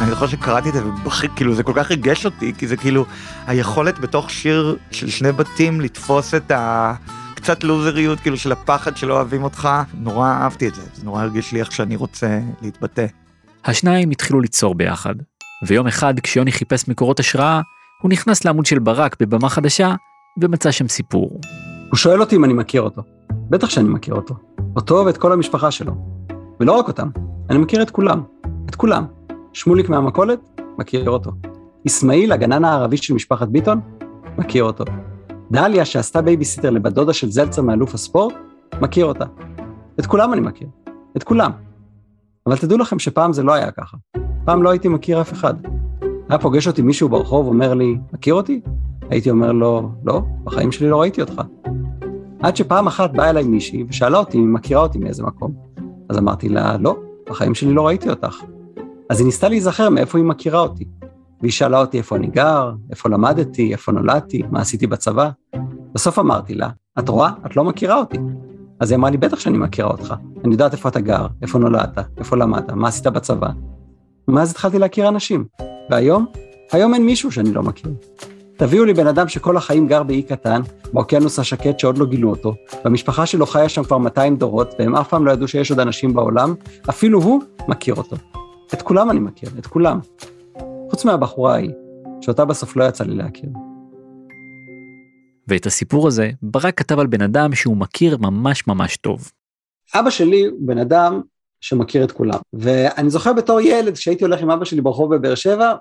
אני 0.00 0.10
זוכר 0.10 0.26
שקראתי 0.26 0.68
את 0.68 0.74
זה 0.74 0.86
ובכי, 0.86 1.26
כאילו 1.36 1.54
זה 1.54 1.62
כל 1.62 1.72
כך 1.74 1.90
ריגש 1.90 2.24
אותי, 2.26 2.52
כי 2.58 2.66
זה 2.66 2.76
כאילו 2.76 3.04
היכולת 3.46 3.98
בתוך 3.98 4.30
שיר 4.30 4.76
של 4.90 5.10
שני 5.10 5.32
בתים 5.32 5.80
לתפוס 5.80 6.34
את 6.34 6.50
ה... 6.50 6.94
קצת 7.48 7.64
לוזריות 7.64 8.20
כאילו 8.20 8.36
של 8.36 8.52
הפחד 8.52 8.96
שלא 8.96 9.14
אוהבים 9.14 9.42
אותך, 9.42 9.68
נורא 10.00 10.28
אהבתי 10.28 10.68
את 10.68 10.74
זה, 10.74 10.82
זה 10.94 11.04
נורא 11.04 11.22
הרגיש 11.22 11.52
לי 11.52 11.60
איך 11.60 11.72
שאני 11.72 11.96
רוצה 11.96 12.40
להתבטא. 12.62 13.06
השניים 13.64 14.10
התחילו 14.10 14.40
ליצור 14.40 14.74
ביחד, 14.74 15.14
ויום 15.66 15.86
אחד 15.86 16.20
כשיוני 16.20 16.52
חיפש 16.52 16.88
מקורות 16.88 17.20
השראה, 17.20 17.60
הוא 18.02 18.10
נכנס 18.10 18.44
לעמוד 18.44 18.66
של 18.66 18.78
ברק 18.78 19.16
בבמה 19.20 19.48
חדשה, 19.48 19.94
ומצא 20.40 20.70
שם 20.70 20.88
סיפור. 20.88 21.40
הוא 21.90 21.96
שואל 21.96 22.20
אותי 22.20 22.36
אם 22.36 22.44
אני 22.44 22.52
מכיר 22.52 22.82
אותו. 22.82 23.02
בטח 23.50 23.70
שאני 23.70 23.88
מכיר 23.88 24.14
אותו. 24.14 24.34
אותו 24.76 25.02
ואת 25.06 25.16
כל 25.16 25.32
המשפחה 25.32 25.70
שלו. 25.70 25.92
ולא 26.60 26.72
רק 26.72 26.88
אותם, 26.88 27.08
אני 27.50 27.58
מכיר 27.58 27.82
את 27.82 27.90
כולם. 27.90 28.22
את 28.68 28.74
כולם. 28.74 29.04
שמוליק 29.52 29.88
מהמכולת, 29.88 30.60
מכיר 30.78 31.10
אותו. 31.10 31.30
אסמאעיל, 31.86 32.32
הגנן 32.32 32.64
הערבי 32.64 32.96
של 32.96 33.14
משפחת 33.14 33.48
ביטון, 33.48 33.80
מכיר 34.38 34.64
אותו. 34.64 34.84
דליה, 35.50 35.84
שעשתה 35.84 36.22
בייביסיטר 36.22 36.70
לבת 36.70 36.92
דודה 36.92 37.12
של 37.12 37.30
זלצר 37.30 37.62
מאלוף 37.62 37.94
הספורט, 37.94 38.34
מכיר 38.80 39.06
אותה. 39.06 39.24
את 40.00 40.06
כולם 40.06 40.32
אני 40.32 40.40
מכיר. 40.40 40.68
את 41.16 41.22
כולם. 41.22 41.50
אבל 42.46 42.56
תדעו 42.56 42.78
לכם 42.78 42.98
שפעם 42.98 43.32
זה 43.32 43.42
לא 43.42 43.52
היה 43.52 43.70
ככה. 43.70 43.96
פעם 44.44 44.62
לא 44.62 44.70
הייתי 44.70 44.88
מכיר 44.88 45.20
אף 45.20 45.32
אחד. 45.32 45.54
היה 46.28 46.38
פוגש 46.38 46.66
אותי 46.66 46.82
מישהו 46.82 47.08
ברחוב, 47.08 47.46
אומר 47.46 47.74
לי, 47.74 47.98
מכיר 48.12 48.34
אותי? 48.34 48.60
הייתי 49.10 49.30
אומר 49.30 49.52
לו, 49.52 49.90
לא, 50.04 50.20
בחיים 50.44 50.72
שלי 50.72 50.88
לא 50.88 51.00
ראיתי 51.00 51.20
אותך. 51.20 51.42
עד 52.42 52.56
שפעם 52.56 52.86
אחת 52.86 53.10
באה 53.10 53.30
אליי 53.30 53.44
מישהי 53.44 53.84
ושאלה 53.88 54.18
אותי 54.18 54.38
אם 54.38 54.42
היא 54.42 54.54
מכירה 54.54 54.82
אותי 54.82 54.98
מאיזה 54.98 55.22
מקום. 55.22 55.54
אז 56.08 56.18
אמרתי 56.18 56.48
לה, 56.48 56.76
לא, 56.76 56.96
בחיים 57.30 57.54
שלי 57.54 57.72
לא 57.72 57.86
ראיתי 57.86 58.10
אותך. 58.10 58.42
אז 59.10 59.18
היא 59.20 59.26
ניסתה 59.26 59.48
להיזכר 59.48 59.88
מאיפה 59.88 60.18
היא 60.18 60.26
מכירה 60.26 60.60
אותי. 60.60 60.84
והיא 61.40 61.52
שאלה 61.52 61.80
אותי 61.80 61.98
איפה 61.98 62.16
אני 62.16 62.26
גר, 62.26 62.72
איפה 62.90 63.08
למדתי, 63.08 63.72
איפה 63.72 63.92
נולדתי, 63.92 64.42
מה 64.50 64.60
עשיתי 64.60 64.86
בצבא. 64.86 65.30
בסוף 65.94 66.18
אמרתי 66.18 66.54
לה, 66.54 66.68
את 66.98 67.08
רואה? 67.08 67.30
את 67.46 67.56
לא 67.56 67.64
מכירה 67.64 67.96
אותי. 67.96 68.18
אז 68.80 68.90
היא 68.90 68.96
אמרה 68.96 69.10
לי, 69.10 69.16
בטח 69.16 69.38
שאני 69.38 69.58
מכירה 69.58 69.90
אותך. 69.90 70.14
אני 70.44 70.52
יודעת 70.52 70.72
איפה 70.72 70.88
אתה 70.88 71.00
גר, 71.00 71.26
איפה 71.42 71.58
נולדת, 71.58 71.98
איפה 72.18 72.36
למדת, 72.36 72.72
מה 72.72 72.88
עשית 72.88 73.06
בצבא. 73.06 73.48
ומאז 74.28 74.50
התחלתי 74.50 74.78
להכיר 74.78 75.08
אנשים. 75.08 75.44
והיום? 75.90 76.26
היום 76.72 76.94
אין 76.94 77.06
מישהו 77.06 77.32
שאני 77.32 77.52
לא 77.52 77.62
מכיר. 77.62 77.92
תביאו 78.56 78.84
לי 78.84 78.94
בן 78.94 79.06
אדם 79.06 79.28
שכל 79.28 79.56
החיים 79.56 79.86
גר 79.86 80.02
באי 80.02 80.22
קטן, 80.22 80.60
באוקיינוס 80.92 81.38
השקט 81.38 81.78
שעוד 81.78 81.98
לא 81.98 82.06
גילו 82.06 82.30
אותו, 82.30 82.54
והמשפחה 82.84 83.26
שלו 83.26 83.46
חיה 83.46 83.68
שם 83.68 83.84
כבר 83.84 83.98
200 83.98 84.36
דורות, 84.36 84.74
והם 84.78 84.96
אף 84.96 85.08
פעם 85.08 85.26
לא 85.26 85.32
ידעו 85.32 85.48
שיש 85.48 85.70
עוד 85.70 85.80
אנשים 85.80 86.14
בעולם, 86.14 86.54
אפילו 86.88 87.22
הוא 87.22 87.42
מכיר 87.68 87.94
אותו. 87.94 88.16
את 88.74 88.82
כולם 88.82 89.10
אני 89.10 89.20
מכיר, 89.20 89.50
את 89.58 89.66
כולם. 89.66 89.98
חוץ 90.90 91.04
מהבחורה 91.04 91.54
ההיא, 91.54 91.70
שאותה 92.20 92.44
בסוף 92.44 92.76
לא 92.76 92.84
יצא 92.84 93.04
לי 93.04 93.14
להכיר. 93.14 93.50
ואת 95.48 95.66
הסיפור 95.66 96.06
הזה 96.06 96.30
ברק 96.42 96.78
כתב 96.78 96.98
על 96.98 97.06
בן 97.06 97.22
אדם 97.22 97.54
שהוא 97.54 97.76
מכיר 97.76 98.16
ממש 98.16 98.66
ממש 98.66 98.96
טוב. 98.96 99.32
אבא 99.94 100.10
שלי 100.10 100.46
הוא 100.46 100.58
בן 100.60 100.78
אדם 100.78 101.20
שמכיר 101.60 102.04
את 102.04 102.12
כולם. 102.12 102.38
ואני 102.52 103.10
זוכר 103.10 103.32
בתור 103.32 103.60
ילד, 103.60 103.94
כשהייתי 103.94 104.24
הולך 104.24 104.40
עם 104.40 104.50
אבא 104.50 104.64
שלי 104.64 104.80
ברחוב 104.80 105.14
בבאר 105.14 105.34
שבע, 105.34 105.74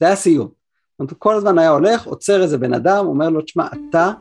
זה 0.00 0.06
היה 0.06 0.16
סיום. 0.16 0.48
כל 1.18 1.34
הזמן 1.34 1.58
היה 1.58 1.70
הולך, 1.70 2.06
עוצר 2.06 2.42
איזה 2.42 2.58
בן 2.58 2.74
אדם, 2.74 3.06
אומר 3.06 3.28
לו, 3.28 3.40
תשמע, 3.40 3.66
אתה 3.90 4.12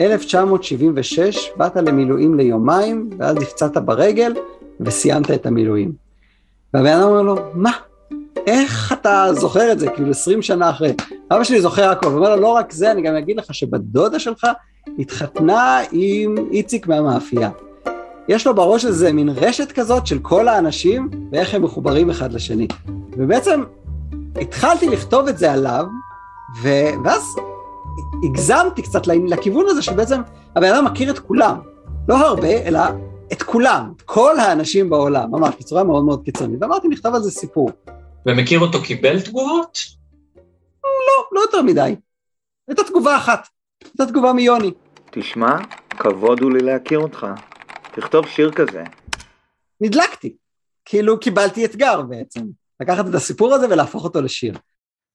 1976, 0.00 1.50
באת 1.56 1.76
למילואים 1.76 2.34
ליומיים, 2.34 3.10
ואז 3.18 3.36
נפצעת 3.36 3.76
ברגל, 3.76 4.34
וסיימת 4.80 5.30
את 5.30 5.46
המילואים. 5.46 5.92
והבן 6.74 6.92
אדם 6.92 7.02
אומר 7.02 7.22
לו, 7.22 7.36
מה? 7.54 7.72
איך 8.46 8.92
אתה 8.92 9.28
זוכר 9.32 9.72
את 9.72 9.78
זה, 9.78 9.90
כאילו 9.90 10.10
20 10.10 10.42
שנה 10.42 10.70
אחרי? 10.70 10.92
אבא 11.30 11.44
שלי 11.44 11.60
זוכר 11.60 11.90
הכל, 11.90 12.06
הוא 12.06 12.16
אומר 12.16 12.36
לו, 12.36 12.42
לא 12.42 12.48
רק 12.48 12.72
זה, 12.72 12.90
אני 12.90 13.02
גם 13.02 13.16
אגיד 13.16 13.36
לך 13.36 13.54
שבדודה 13.54 14.18
שלך 14.18 14.46
התחתנה 14.98 15.80
עם 15.92 16.34
איציק 16.50 16.86
מהמאפייה. 16.86 17.50
יש 18.28 18.46
לו 18.46 18.54
בראש 18.54 18.84
איזה 18.84 19.12
מין 19.12 19.28
רשת 19.28 19.72
כזאת 19.72 20.06
של 20.06 20.18
כל 20.18 20.48
האנשים, 20.48 21.10
ואיך 21.32 21.54
הם 21.54 21.62
מחוברים 21.62 22.10
אחד 22.10 22.32
לשני. 22.32 22.68
ובעצם 23.16 23.62
התחלתי 24.40 24.88
לכתוב 24.88 25.28
את 25.28 25.38
זה 25.38 25.52
עליו, 25.52 25.84
ו... 26.62 26.68
ואז 27.04 27.22
הגזמתי 28.24 28.82
קצת 28.82 29.06
לכיוון 29.06 29.66
הזה 29.68 29.82
שבעצם 29.82 30.20
הבן 30.56 30.74
אדם 30.74 30.84
מכיר 30.84 31.10
את 31.10 31.18
כולם. 31.18 31.56
לא 32.08 32.16
הרבה, 32.16 32.48
אלא 32.48 32.80
את 33.32 33.42
כולם, 33.42 33.92
את 33.96 34.02
כל 34.02 34.38
האנשים 34.38 34.90
בעולם, 34.90 35.30
ממש, 35.30 35.54
בצורה 35.60 35.84
מאוד 35.84 36.04
מאוד 36.04 36.22
קיצונית. 36.24 36.62
ואמרתי, 36.62 36.88
נכתב 36.88 37.14
על 37.14 37.22
זה 37.22 37.30
סיפור. 37.30 37.70
ומכיר 38.26 38.60
אותו 38.60 38.82
קיבל 38.82 39.20
תגובות? 39.20 39.78
לא, 40.84 41.28
לא 41.32 41.40
יותר 41.40 41.62
מדי. 41.62 41.94
הייתה 42.68 42.84
תגובה 42.84 43.16
אחת, 43.16 43.48
הייתה 43.84 44.06
תגובה 44.06 44.32
מיוני. 44.32 44.70
תשמע, 45.10 45.56
כבוד 45.90 46.40
הוא 46.40 46.52
לי 46.52 46.62
להכיר 46.62 46.98
אותך. 46.98 47.26
תכתוב 47.92 48.26
שיר 48.26 48.52
כזה. 48.52 48.84
נדלקתי. 49.80 50.36
כאילו 50.84 51.20
קיבלתי 51.20 51.64
אתגר 51.64 52.02
בעצם. 52.02 52.40
לקחת 52.80 53.06
את 53.10 53.14
הסיפור 53.14 53.54
הזה 53.54 53.66
ולהפוך 53.66 54.04
אותו 54.04 54.22
לשיר. 54.22 54.58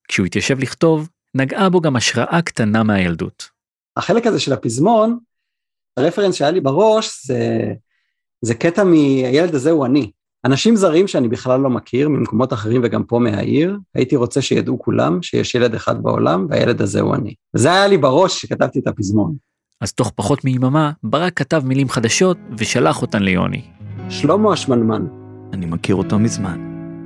כשהוא 0.08 0.25
התיישב 0.25 0.60
לכתוב, 0.60 1.10
נגעה 1.36 1.70
בו 1.70 1.82
גם 1.82 1.96
השראה 1.96 2.41
קטנה 2.41 2.84
מהילדות. 2.84 3.50
החלק 3.98 4.27
הזה 4.27 4.39
של 4.39 4.53
הפזמון, 4.53 5.20
הרפרנס 5.98 6.36
שהיה 6.36 6.51
לי 6.51 6.62
בראש 6.62 7.25
זה, 7.25 7.38
זה 8.41 8.56
קטע 8.56 8.84
מ"הילד 8.84 9.56
הזה 9.56 9.72
הוא 9.72 9.86
אני". 9.86 10.12
אנשים 10.46 10.76
זרים 10.76 11.08
שאני 11.08 11.28
בכלל 11.28 11.60
לא 11.60 11.70
מכיר, 11.70 12.10
ממקומות 12.10 12.54
אחרים 12.54 12.82
וגם 12.84 13.04
פה 13.04 13.20
מהעיר, 13.20 13.78
הייתי 13.96 14.16
רוצה 14.16 14.42
שידעו 14.42 14.80
כולם 14.80 15.22
שיש 15.22 15.56
ילד 15.56 15.74
אחד 15.74 16.04
בעולם 16.04 16.48
והילד 16.50 16.82
הזה 16.82 17.02
הוא 17.02 17.16
אני. 17.16 17.34
וזה 17.56 17.72
היה 17.74 17.88
לי 17.88 17.98
בראש 17.98 18.38
כשכתבתי 18.38 18.80
את 18.80 18.88
הפזמון. 18.88 19.36
אז 19.82 19.94
תוך 19.94 20.12
פחות 20.16 20.46
מיממה, 20.46 20.92
ברק 21.04 21.34
כתב 21.34 21.62
מילים 21.66 21.90
חדשות 21.90 22.38
ושלח 22.58 23.02
אותן 23.02 23.24
ליוני. 23.24 23.62
שלמה 24.10 24.54
השמנמן, 24.54 25.06
אני 25.54 25.66
מכיר 25.66 25.96
אותו 25.96 26.20
מזמן. 26.20 26.60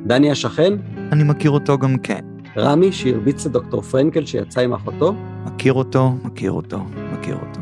דני 0.08 0.32
השכן, 0.32 0.74
אני 1.12 1.24
מכיר 1.24 1.52
אותו 1.52 1.78
גם 1.78 1.98
כן. 1.98 2.26
רמי 2.58 2.92
שהרביץ 2.92 3.46
לדוקטור 3.46 3.82
פרנקל 3.82 4.26
שיצא 4.26 4.62
עם 4.62 4.74
אחותו, 4.74 5.16
מכיר 5.46 5.74
אותו, 5.74 6.12
מכיר 6.24 6.52
אותו, 6.52 6.80
מכיר 7.14 7.36
אותו. 7.36 7.62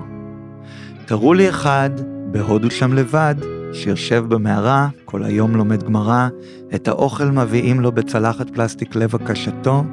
תראו 1.05 1.33
לי 1.33 1.49
אחד, 1.49 1.89
בהודו 2.31 2.71
שם 2.71 2.93
לבד, 2.93 3.35
שיושב 3.73 4.25
במערה, 4.27 4.87
כל 5.05 5.23
היום 5.23 5.55
לומד 5.55 5.83
גמרא, 5.83 6.27
את 6.75 6.87
האוכל 6.87 7.25
מביאים 7.25 7.79
לו 7.79 7.91
בצלחת 7.91 8.49
פלסטיק 8.49 8.95
לבקשתו, 8.95 9.83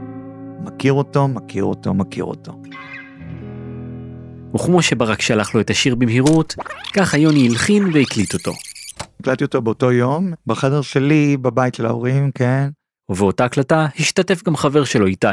מכיר 0.65 0.93
אותו, 0.93 1.29
מכיר 1.29 1.65
אותו, 1.65 1.95
מכיר 1.95 2.25
אותו. 2.25 2.63
וכמו 4.55 4.83
שברק 4.83 5.21
שלח 5.21 5.55
לו 5.55 5.61
את 5.61 5.71
השיר 5.71 5.95
במהירות, 5.95 6.55
ככה 6.93 7.19
יוני 7.19 7.49
הלחין 7.49 7.91
והקליט 7.95 8.35
אותו. 8.35 8.53
הקלטתי 9.21 9.45
אותו 9.45 9.63
באותו 9.63 9.93
יום, 9.93 10.33
בחדר 10.47 10.81
שלי, 10.81 11.37
בבית 11.37 11.75
של 11.75 11.87
ההורים, 11.87 12.31
כן. 12.35 12.69
ובאותה 13.09 13.45
הקלטה 13.45 13.87
השתתף 13.99 14.43
גם 14.45 14.57
חבר 14.57 14.85
שלו 14.85 15.07
איתי, 15.07 15.27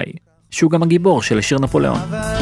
שהוא 0.52 0.72
גם 0.72 0.84
הגיבור 0.84 1.22
של 1.22 1.38
השיר 1.38 1.60
נפוליאון. 1.60 2.00
אבל 2.00 2.37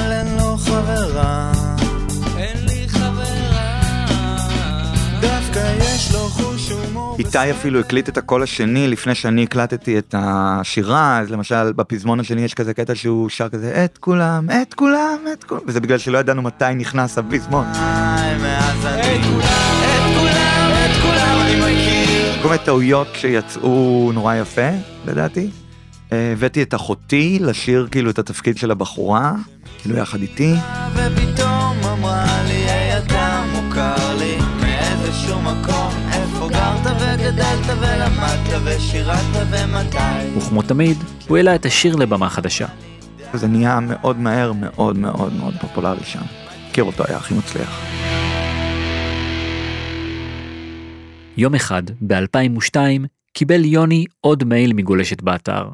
איתי 7.19 7.51
אפילו 7.51 7.79
הקליט 7.79 8.10
את 8.10 8.17
הקול 8.17 8.43
השני 8.43 8.88
לפני 8.88 9.15
שאני 9.15 9.43
הקלטתי 9.43 9.98
את 9.98 10.15
השירה, 10.17 11.19
אז 11.19 11.31
למשל 11.31 11.72
בפזמון 11.74 12.19
השני 12.19 12.41
יש 12.41 12.53
כזה 12.53 12.74
קטע 12.74 12.95
שהוא 12.95 13.29
שר 13.29 13.50
כזה 13.50 13.86
את 13.86 13.98
כולם, 13.98 14.48
את 14.62 14.74
כולם, 14.74 15.17
את 15.34 15.43
כולם, 15.43 15.62
וזה 15.67 15.79
בגלל 15.79 15.98
שלא 15.98 16.17
ידענו 16.17 16.41
מתי 16.41 16.65
נכנס 16.75 17.17
הפזמון. 17.17 17.65
כל 22.41 22.50
מיני 22.50 22.63
טעויות 22.65 23.07
שיצאו 23.13 24.12
נורא 24.13 24.36
יפה, 24.36 24.69
לדעתי. 25.05 25.50
אה, 26.13 26.31
הבאתי 26.34 26.63
את 26.63 26.75
אחותי 26.75 27.39
לשיר 27.41 27.88
כאילו 27.91 28.10
את 28.10 28.19
התפקיד 28.19 28.57
של 28.57 28.72
הבחורה, 28.72 29.34
כאילו 29.81 29.98
יחד 29.98 30.22
איתי. 30.22 30.53
ופתאום 30.93 31.77
אמרה 31.84 32.43
לי, 32.48 32.53
היי 32.53 32.98
אתה 32.98 33.43
מוכר 33.53 34.17
לי 34.17 34.38
מאיזשהו 34.62 35.41
מקום, 35.41 36.05
גרת 36.65 36.95
וגדלת 37.00 37.77
ולמדת 37.79 38.62
ושירת 38.65 39.25
ומתי. 39.50 40.38
וכמו 40.38 40.62
תמיד, 40.62 40.98
הוא 41.27 41.38
העלה 41.38 41.55
את 41.55 41.65
השיר 41.65 41.95
לבמה 41.95 42.29
חדשה. 42.29 42.67
זה 43.34 43.48
נהיה 43.48 43.79
מאוד 43.79 44.19
מהר, 44.19 44.51
מאוד 44.53 44.98
מאוד 44.98 45.34
מאוד 45.34 45.53
פופולרי 45.62 46.03
שם. 46.03 46.22
מכיר 46.69 46.84
אותו, 46.84 47.03
היה 47.07 47.17
הכי 47.17 47.34
מצליח. 47.34 47.81
יום 51.38 51.55
אחד, 51.55 51.84
ב-2002, 52.01 52.77
קיבל 53.34 53.65
יוני 53.65 54.05
עוד 54.22 54.43
מייל 54.43 54.74
מגולשת 54.74 55.22
באתר. 55.22 55.69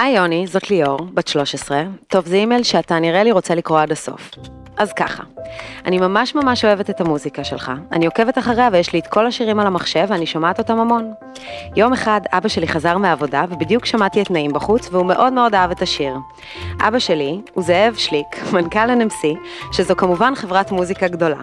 היי 0.00 0.16
יוני, 0.16 0.46
זאת 0.46 0.70
ליאור, 0.70 0.98
בת 1.14 1.28
13. 1.28 1.82
טוב, 2.08 2.26
זה 2.26 2.36
אימייל 2.36 2.62
שאתה 2.62 2.98
נראה 2.98 3.22
לי 3.22 3.32
רוצה 3.32 3.54
לקרוא 3.54 3.80
עד 3.80 3.92
הסוף. 3.92 4.30
אז 4.76 4.92
ככה, 4.92 5.22
אני 5.84 5.98
ממש 5.98 6.34
ממש 6.34 6.64
אוהבת 6.64 6.90
את 6.90 7.00
המוזיקה 7.00 7.44
שלך. 7.44 7.72
אני 7.92 8.06
עוקבת 8.06 8.38
אחריה 8.38 8.68
ויש 8.72 8.92
לי 8.92 8.98
את 8.98 9.06
כל 9.06 9.26
השירים 9.26 9.60
על 9.60 9.66
המחשב 9.66 10.06
ואני 10.08 10.26
שומעת 10.26 10.58
אותם 10.58 10.78
המון. 10.78 11.12
יום 11.76 11.92
אחד 11.92 12.20
אבא 12.32 12.48
שלי 12.48 12.68
חזר 12.68 12.98
מהעבודה 12.98 13.44
ובדיוק 13.50 13.86
שמעתי 13.86 14.22
את 14.22 14.30
נעים 14.30 14.52
בחוץ 14.52 14.88
והוא 14.92 15.06
מאוד 15.06 15.32
מאוד 15.32 15.54
אהב 15.54 15.70
את 15.70 15.82
השיר. 15.82 16.14
אבא 16.80 16.98
שלי 16.98 17.40
הוא 17.54 17.64
זאב 17.64 17.94
שליק, 17.96 18.26
מנכ"ל 18.54 18.90
NMC, 18.90 19.26
שזו 19.72 19.96
כמובן 19.96 20.34
חברת 20.34 20.72
מוזיקה 20.72 21.08
גדולה. 21.08 21.40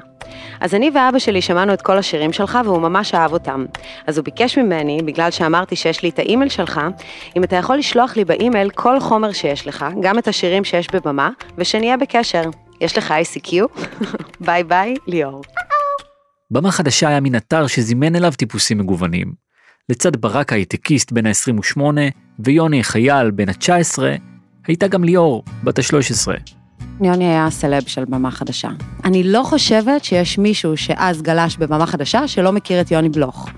אז 0.62 0.76
אני 0.76 0.92
ואבא 0.94 1.20
שלי 1.20 1.42
שמענו 1.42 1.74
את 1.74 1.82
כל 1.82 1.98
השירים 1.98 2.34
שלך 2.34 2.60
והוא 2.66 2.82
ממש 2.82 3.14
אהב 3.14 3.34
אותם. 3.34 3.66
אז 4.08 4.18
הוא 4.18 4.26
ביקש 4.26 4.58
ממני, 4.58 5.00
בגלל 5.06 5.32
שאמרתי 5.32 5.76
שיש 5.76 6.04
לי 6.04 6.10
את 6.10 6.20
האימייל 6.20 6.50
שלך, 6.50 6.82
אם 7.36 7.44
אתה 7.44 7.56
יכול 7.56 7.78
לשלוח 7.78 8.18
לי 8.18 8.26
באימייל 8.26 8.43
כל 8.76 9.00
חומר 9.00 9.32
שיש 9.32 9.68
לך, 9.68 9.86
גם 10.02 10.20
את 10.20 10.28
השירים 10.28 10.64
שיש 10.64 10.88
בבמה, 10.94 11.30
ושנהיה 11.58 11.98
בקשר. 11.98 12.44
יש 12.82 12.98
לך 12.98 13.14
ICQ? 13.22 13.54
ביי 14.46 14.64
ביי, 14.64 14.96
ליאור. 15.08 15.42
במה 16.52 16.72
חדשה 16.72 17.08
היה 17.08 17.20
מין 17.20 17.36
אתר 17.36 17.68
שזימן 17.68 18.16
אליו 18.16 18.32
טיפוסים 18.32 18.78
מגוונים. 18.78 19.34
לצד 19.90 20.16
ברק 20.16 20.52
ההייטקיסט 20.52 21.12
בן 21.12 21.26
ה-28 21.26 21.82
ויוני 22.40 22.80
החייל 22.80 23.32
בן 23.32 23.50
ה-19, 23.50 24.00
הייתה 24.68 24.88
גם 24.88 25.04
ליאור, 25.04 25.44
בת 25.64 25.80
ה-13. 25.80 26.28
יוני 27.02 27.26
היה 27.26 27.46
הסלב 27.46 27.84
של 27.88 28.06
במה 28.06 28.32
חדשה. 28.32 28.70
אני 29.06 29.24
לא 29.24 29.44
חושבת 29.44 30.04
שיש 30.04 30.38
מישהו 30.38 30.78
שאז 30.78 31.22
גלש 31.22 31.58
בבמה 31.58 31.86
חדשה 31.86 32.28
שלא 32.28 32.52
מכיר 32.52 32.82
את 32.82 32.92
יוני 32.92 33.10
בלוך. 33.10 33.50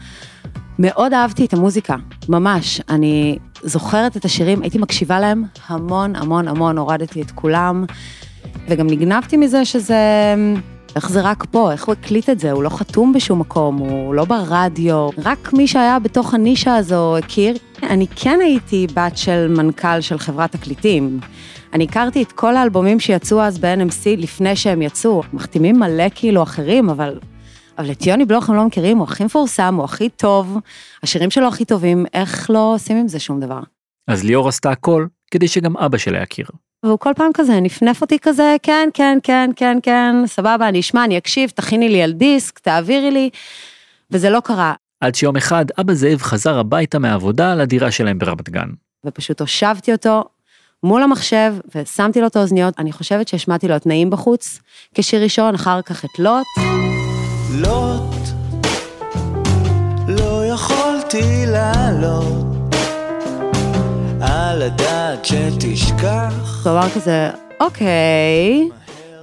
מאוד 0.80 1.14
אהבתי 1.14 1.46
את 1.46 1.54
המוזיקה, 1.54 1.96
ממש. 2.30 2.82
אני 2.90 3.38
זוכרת 3.64 4.18
את 4.18 4.26
השירים, 4.26 4.62
הייתי 4.62 4.78
מקשיבה 4.78 5.20
להם 5.20 5.44
המון 5.68 6.16
המון 6.16 6.48
המון, 6.48 6.78
הורדתי 6.78 7.22
את 7.22 7.32
כולם, 7.32 7.86
וגם 8.70 8.88
נגנבתי 8.88 9.38
מזה 9.38 9.66
שזה... 9.66 9.96
איך 10.96 11.10
זה 11.10 11.22
רק 11.22 11.46
פה, 11.52 11.72
איך 11.72 11.86
הוא 11.86 11.94
הקליט 11.94 12.30
את 12.30 12.40
זה, 12.40 12.52
הוא 12.52 12.64
לא 12.64 12.70
חתום 12.70 13.14
בשום 13.14 13.40
מקום, 13.40 13.78
הוא 13.78 14.16
לא 14.16 14.26
ברדיו, 14.26 15.10
רק 15.26 15.54
מי 15.54 15.68
שהיה 15.68 16.00
בתוך 16.00 16.34
הנישה 16.34 16.76
הזו 16.76 17.18
הכיר. 17.18 17.58
אני 17.84 18.08
כן 18.16 18.40
הייתי 18.42 18.88
בת 18.94 19.18
של 19.18 19.48
מנכ"ל 19.58 20.02
של 20.02 20.18
חברת 20.18 20.52
תקליטים. 20.52 21.20
אני 21.74 21.84
הכרתי 21.84 22.24
את 22.24 22.32
כל 22.32 22.56
האלבומים 22.56 23.00
שיצאו 23.00 23.42
אז 23.42 23.58
ב-NMC 23.58 24.18
לפני 24.18 24.56
שהם 24.56 24.82
יצאו, 24.82 25.24
מחתימים 25.34 25.80
מלא 25.80 26.06
כאילו 26.16 26.44
אחרים, 26.44 26.90
אבל, 26.90 27.20
אבל 27.78 27.92
את 27.92 28.06
יוני 28.06 28.26
בלוך 28.26 28.50
הם 28.50 28.56
לא 28.56 28.66
מכירים, 28.66 28.98
הוא 28.98 29.08
הכי 29.08 29.24
מפורסם, 29.24 29.76
הוא 29.76 29.86
הכי 29.86 30.10
טוב, 30.10 30.58
השירים 31.04 31.32
שלו 31.32 31.48
הכי 31.48 31.66
טובים, 31.66 32.06
איך 32.14 32.50
לא 32.50 32.74
עושים 32.74 32.98
עם 32.98 33.08
זה 33.08 33.20
שום 33.20 33.40
דבר? 33.40 33.60
אז 34.08 34.24
ליאור 34.24 34.48
עשתה 34.48 34.72
הכל 34.72 35.06
כדי 35.32 35.48
שגם 35.48 35.78
אבא 35.78 35.98
שלה 35.98 36.22
יכיר. 36.24 36.46
והוא 36.86 37.00
כל 37.00 37.12
פעם 37.16 37.32
כזה 37.34 37.60
נפנף 37.60 38.02
אותי 38.02 38.20
כזה, 38.20 38.56
כן, 38.64 38.90
כן, 38.94 39.18
כן, 39.24 39.50
כן, 39.56 39.78
כן, 39.84 40.16
סבבה, 40.26 40.70
אני 40.70 40.80
אשמע, 40.80 41.04
אני 41.04 41.18
אקשיב, 41.18 41.50
תכיני 41.50 41.90
לי 41.90 42.04
על 42.04 42.12
דיסק, 42.12 42.60
תעבירי 42.60 43.12
לי, 43.12 43.30
וזה 44.12 44.30
לא 44.30 44.40
קרה. 44.40 44.74
עד 45.02 45.16
שיום 45.16 45.36
אחד 45.36 45.66
אבא 45.82 45.94
זאב 45.94 46.22
חזר 46.22 46.60
הביתה 46.60 47.00
מהעבודה 47.00 47.56
לדירה 47.56 47.92
שלהם 47.92 48.20
ברמת 48.20 48.50
גן. 48.50 48.70
ופשוט 49.06 49.42
הושבתי 49.42 49.92
אותו 49.92 50.24
מול 50.84 51.04
המחשב 51.04 51.56
ושמתי 51.76 52.22
לו 52.22 52.28
את 52.28 52.36
האוזניות, 52.36 52.74
אני 52.80 52.92
חושבת 52.92 53.28
שהשמעתי 53.28 53.68
לו 53.68 53.76
את 53.76 53.86
נעים 53.86 54.10
בחוץ 54.10 54.60
כשיר 54.94 55.24
ראשון, 55.24 55.56
אחר 55.56 55.82
כך 55.82 56.06
את 56.06 56.20
לוט. 56.20 57.05
לוט, 57.52 58.16
לא 60.08 60.46
יכולתי 60.46 61.46
לעלות 61.48 62.46
על 64.22 64.62
הדעת 64.62 65.26
שתשכח. 65.26 66.66
הוא 66.66 66.72
אמר 66.72 66.90
כזה, 66.90 67.30
אוקיי, 67.60 68.70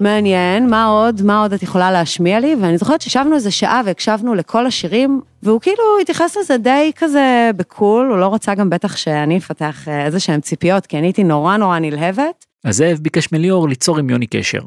מעניין, 0.00 0.70
מה 0.70 0.86
עוד, 0.86 1.22
מה 1.22 1.42
עוד 1.42 1.52
את 1.52 1.62
יכולה 1.62 1.90
להשמיע 1.90 2.40
לי? 2.40 2.56
ואני 2.60 2.78
זוכרת 2.78 3.00
שישבנו 3.00 3.34
איזה 3.34 3.50
שעה 3.50 3.82
והקשבנו 3.84 4.34
לכל 4.34 4.66
השירים, 4.66 5.20
והוא 5.42 5.60
כאילו 5.60 5.84
התייחס 6.00 6.36
לזה 6.36 6.56
די 6.56 6.92
כזה 6.96 7.50
בקול, 7.56 8.10
הוא 8.10 8.18
לא 8.18 8.34
רצה 8.34 8.54
גם 8.54 8.70
בטח 8.70 8.96
שאני 8.96 9.38
אפתח 9.38 9.88
אה, 9.88 10.04
איזה 10.06 10.20
שהם 10.20 10.40
ציפיות, 10.40 10.86
כי 10.86 10.98
אני 10.98 11.06
הייתי 11.06 11.24
נורא 11.24 11.56
נורא 11.56 11.78
נלהבת. 11.78 12.46
אז 12.64 12.76
זאב 12.76 12.98
ביקש 12.98 13.32
מליאור 13.32 13.68
ליצור 13.68 13.98
עם 13.98 14.10
יוני 14.10 14.26
קשר. 14.26 14.60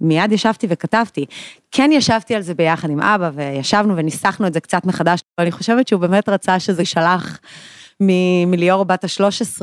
מיד 0.00 0.32
ישבתי 0.32 0.66
וכתבתי. 0.70 1.24
כן 1.70 1.90
ישבתי 1.92 2.34
על 2.34 2.42
זה 2.42 2.54
ביחד 2.54 2.90
עם 2.90 3.00
אבא, 3.00 3.30
וישבנו 3.34 3.96
וניסחנו 3.96 4.46
את 4.46 4.52
זה 4.52 4.60
קצת 4.60 4.84
מחדש, 4.84 5.20
ואני 5.38 5.52
חושבת 5.52 5.88
שהוא 5.88 6.00
באמת 6.00 6.28
רצה 6.28 6.60
שזה 6.60 6.84
שלח 6.84 7.38
מ- 8.00 8.50
מליאור 8.50 8.84
בת 8.84 9.04
ה-13, 9.04 9.62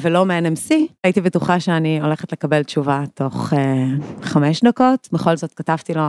ולא 0.00 0.24
מ-NMC. 0.24 0.74
הייתי 1.04 1.20
בטוחה 1.20 1.60
שאני 1.60 2.00
הולכת 2.00 2.32
לקבל 2.32 2.62
תשובה 2.62 3.02
תוך 3.14 3.52
אה, 3.52 3.84
חמש 4.22 4.60
דקות, 4.64 5.08
בכל 5.12 5.36
זאת 5.36 5.54
כתבתי 5.54 5.94
לו 5.94 6.02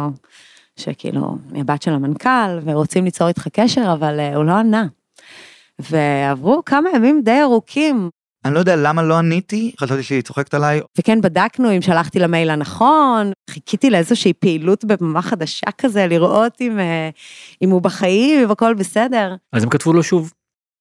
שכאילו, 0.75 1.37
אני 1.51 1.61
הבת 1.61 1.81
של 1.81 1.91
המנכ"ל, 1.93 2.59
ורוצים 2.63 3.05
ליצור 3.05 3.27
איתך 3.27 3.47
קשר, 3.47 3.93
אבל 3.93 4.19
אה, 4.19 4.35
הוא 4.35 4.43
לא 4.43 4.51
ענה. 4.51 4.85
ועברו 5.79 6.61
כמה 6.65 6.89
ימים 6.95 7.21
די 7.23 7.41
ארוכים, 7.41 8.09
אני 8.45 8.53
לא 8.53 8.59
יודע 8.59 8.75
למה 8.75 9.03
לא 9.03 9.17
עניתי, 9.17 9.71
חשבתי 9.79 10.03
שהיא 10.03 10.21
צוחקת 10.21 10.53
עליי. 10.53 10.81
וכן 10.97 11.21
בדקנו 11.21 11.75
אם 11.75 11.81
שלחתי 11.81 12.19
למייל 12.19 12.49
הנכון, 12.49 13.31
חיכיתי 13.49 13.89
לאיזושהי 13.89 14.33
פעילות 14.33 14.85
בבמה 14.85 15.21
חדשה 15.21 15.71
כזה, 15.77 16.07
לראות 16.07 16.53
אם, 16.61 16.79
אה, 16.79 17.09
אם 17.61 17.69
הוא 17.69 17.81
בחיים, 17.81 18.43
אם 18.43 18.51
הכל 18.51 18.73
בסדר. 18.73 19.35
אז 19.53 19.63
הם 19.63 19.69
כתבו 19.69 19.93
לו 19.93 20.03
שוב. 20.03 20.33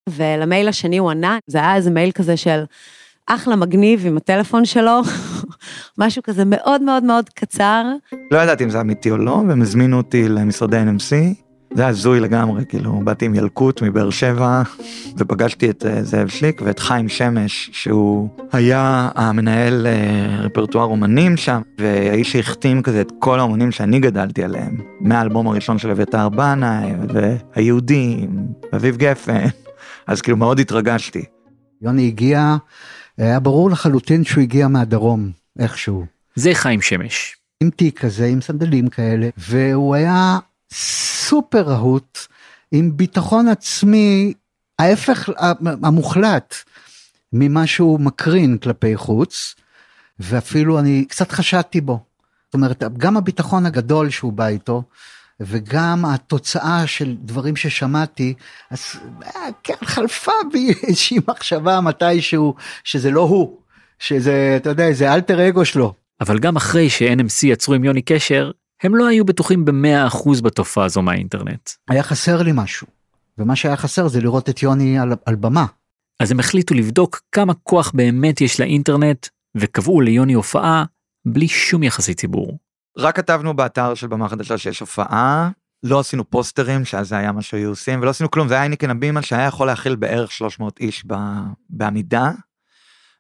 ולמייל 0.09 0.69
השני 0.69 0.99
הוא 0.99 1.11
ענה, 1.11 1.39
זה 1.47 1.59
היה 1.59 1.77
איזה 1.77 1.91
מייל 1.91 2.11
כזה 2.11 2.37
של 2.37 2.65
אחלה 3.27 3.57
מגניב 3.57 4.07
עם 4.07 4.17
הטלפון 4.17 4.65
שלו, 4.65 5.01
משהו 5.99 6.23
כזה 6.23 6.43
מאוד 6.47 6.83
מאוד 6.83 7.05
מאוד 7.05 7.29
קצר. 7.29 7.85
לא 8.31 8.39
ידעתי 8.39 8.65
אם 8.65 8.71
זה 8.71 8.81
אמיתי 8.81 9.11
או 9.11 9.17
לא, 9.17 9.43
והם 9.49 9.63
הזמינו 9.63 9.97
אותי 9.97 10.29
למשרדי 10.29 10.77
NMC. 10.77 11.15
זה 11.75 11.87
הזוי 11.87 12.21
לגמרי, 12.21 12.65
כאילו, 12.67 13.01
באתי 13.05 13.25
עם 13.25 13.35
ילקוט 13.35 13.83
מבאר 13.83 14.11
שבע, 14.11 14.63
ופגשתי 15.19 15.71
את 15.71 15.87
אה, 15.87 16.03
זאב 16.03 16.29
שליק 16.29 16.63
ואת 16.65 16.79
חיים 16.79 17.09
שמש, 17.09 17.71
שהוא 17.73 18.29
היה 18.53 19.09
המנהל 19.15 19.87
אה, 19.87 20.37
רפרטואר 20.41 20.85
אומנים 20.85 21.37
שם, 21.37 21.63
והאיש 21.79 22.33
שהחתים 22.33 22.83
כזה 22.83 23.01
את 23.01 23.13
כל 23.19 23.39
האומנים 23.39 23.73
שאני 23.73 24.01
גדלתי 24.01 24.45
עליהם, 24.45 24.79
מהאלבום 25.01 25.47
הראשון 25.47 25.79
של 25.79 25.91
אביתר 25.91 26.29
בנאי, 26.29 26.93
והיהודים, 27.09 28.47
אביב 28.77 28.97
גפן, 28.97 29.45
אז 30.07 30.21
כאילו 30.21 30.37
מאוד 30.37 30.61
התרגשתי. 30.61 31.25
יוני 31.83 32.07
הגיע, 32.07 32.57
היה 33.19 33.41
ברור 33.41 33.71
לחלוטין 33.71 34.25
שהוא 34.25 34.43
הגיע 34.43 34.69
מהדרום, 34.69 35.31
איכשהו. 35.59 36.05
זה 36.35 36.55
חיים 36.55 36.81
שמש. 36.81 37.37
עם 37.63 37.71
תיק 37.71 38.01
כזה, 38.01 38.27
עם 38.27 38.41
סנדלים 38.41 38.89
כאלה, 38.89 39.29
והוא 39.37 39.95
היה 39.95 40.39
סופר 40.73 41.63
רהוט, 41.63 42.19
עם 42.73 42.97
ביטחון 42.97 43.49
עצמי, 43.49 44.33
ההפך 44.79 45.29
המוחלט 45.83 46.55
ממה 47.33 47.67
שהוא 47.67 48.01
מקרין 48.01 48.59
כלפי 48.59 48.97
חוץ, 48.97 49.55
ואפילו 50.19 50.79
אני 50.79 51.05
קצת 51.09 51.33
חשדתי 51.33 51.81
בו. 51.81 52.01
זאת 52.47 52.55
אומרת, 52.55 52.83
גם 52.97 53.17
הביטחון 53.17 53.67
הגדול 53.67 54.11
שהוא 54.11 54.33
בא 54.33 54.47
איתו, 54.47 54.83
וגם 55.41 56.05
התוצאה 56.05 56.87
של 56.87 57.17
דברים 57.21 57.57
ששמעתי, 57.57 58.35
אז 58.71 58.81
כן 59.63 59.75
חלפה 59.85 60.33
בי 60.53 60.73
איזושהי 60.83 61.19
מחשבה 61.29 61.81
מתישהו 61.81 62.55
שזה 62.85 63.11
לא 63.11 63.21
הוא, 63.21 63.59
שזה, 63.99 64.55
אתה 64.57 64.71
יודע, 64.71 64.93
זה 64.93 65.15
אלטר 65.15 65.49
אגו 65.49 65.65
שלו. 65.65 65.95
אבל 66.21 66.39
גם 66.39 66.57
אחרי 66.57 66.91
ש-NMC 66.91 67.47
יצרו 67.47 67.75
עם 67.75 67.85
יוני 67.85 68.03
קשר, 68.03 68.51
הם 68.83 68.95
לא 68.95 69.07
היו 69.07 69.25
בטוחים 69.25 69.65
במאה 69.65 70.07
אחוז 70.07 70.41
בתופעה 70.41 70.85
הזו 70.85 71.03
מהאינטרנט. 71.03 71.71
היה 71.89 72.03
חסר 72.03 72.43
לי 72.43 72.51
משהו, 72.55 72.87
ומה 73.39 73.57
שהיה 73.57 73.77
חסר 73.77 74.09
זה 74.09 74.21
לראות 74.21 74.49
את 74.49 74.63
יוני 74.63 74.99
על, 74.99 75.13
על 75.27 75.35
במה. 75.35 75.67
אז 76.21 76.31
הם 76.31 76.41
החליטו 76.41 76.75
לבדוק 76.75 77.21
כמה 77.33 77.55
כוח 77.55 77.93
באמת 77.95 78.41
יש 78.41 78.61
לאינטרנט, 78.61 79.27
וקבעו 79.57 80.01
ליוני 80.01 80.33
הופעה 80.33 80.85
בלי 81.25 81.49
שום 81.49 81.83
יחסי 81.83 82.15
ציבור. 82.15 82.59
רק 82.99 83.17
כתבנו 83.17 83.57
באתר 83.57 83.95
של 83.95 84.07
במה 84.07 84.29
חדשה 84.29 84.59
שיש 84.59 84.81
הופעה, 84.81 85.51
לא 85.83 86.01
עשינו 86.01 86.31
פוסטרים, 86.31 86.85
שאז 86.85 87.09
זה 87.09 87.17
היה 87.17 87.33
מה 87.33 87.43
שהיו 87.43 87.69
עושים, 87.69 88.01
ולא 88.01 88.11
עשינו 88.11 88.31
כלום, 88.31 88.49
זה 88.49 88.55
היה 88.55 88.63
היניקן 88.63 88.91
הבימה 88.91 89.23
שהיה 89.23 89.47
יכול 89.47 89.67
להכיל 89.67 89.97
בערך 89.97 90.33
300 90.33 90.81
איש 90.81 91.05
ב... 91.07 91.15
בעמידה, 91.71 92.31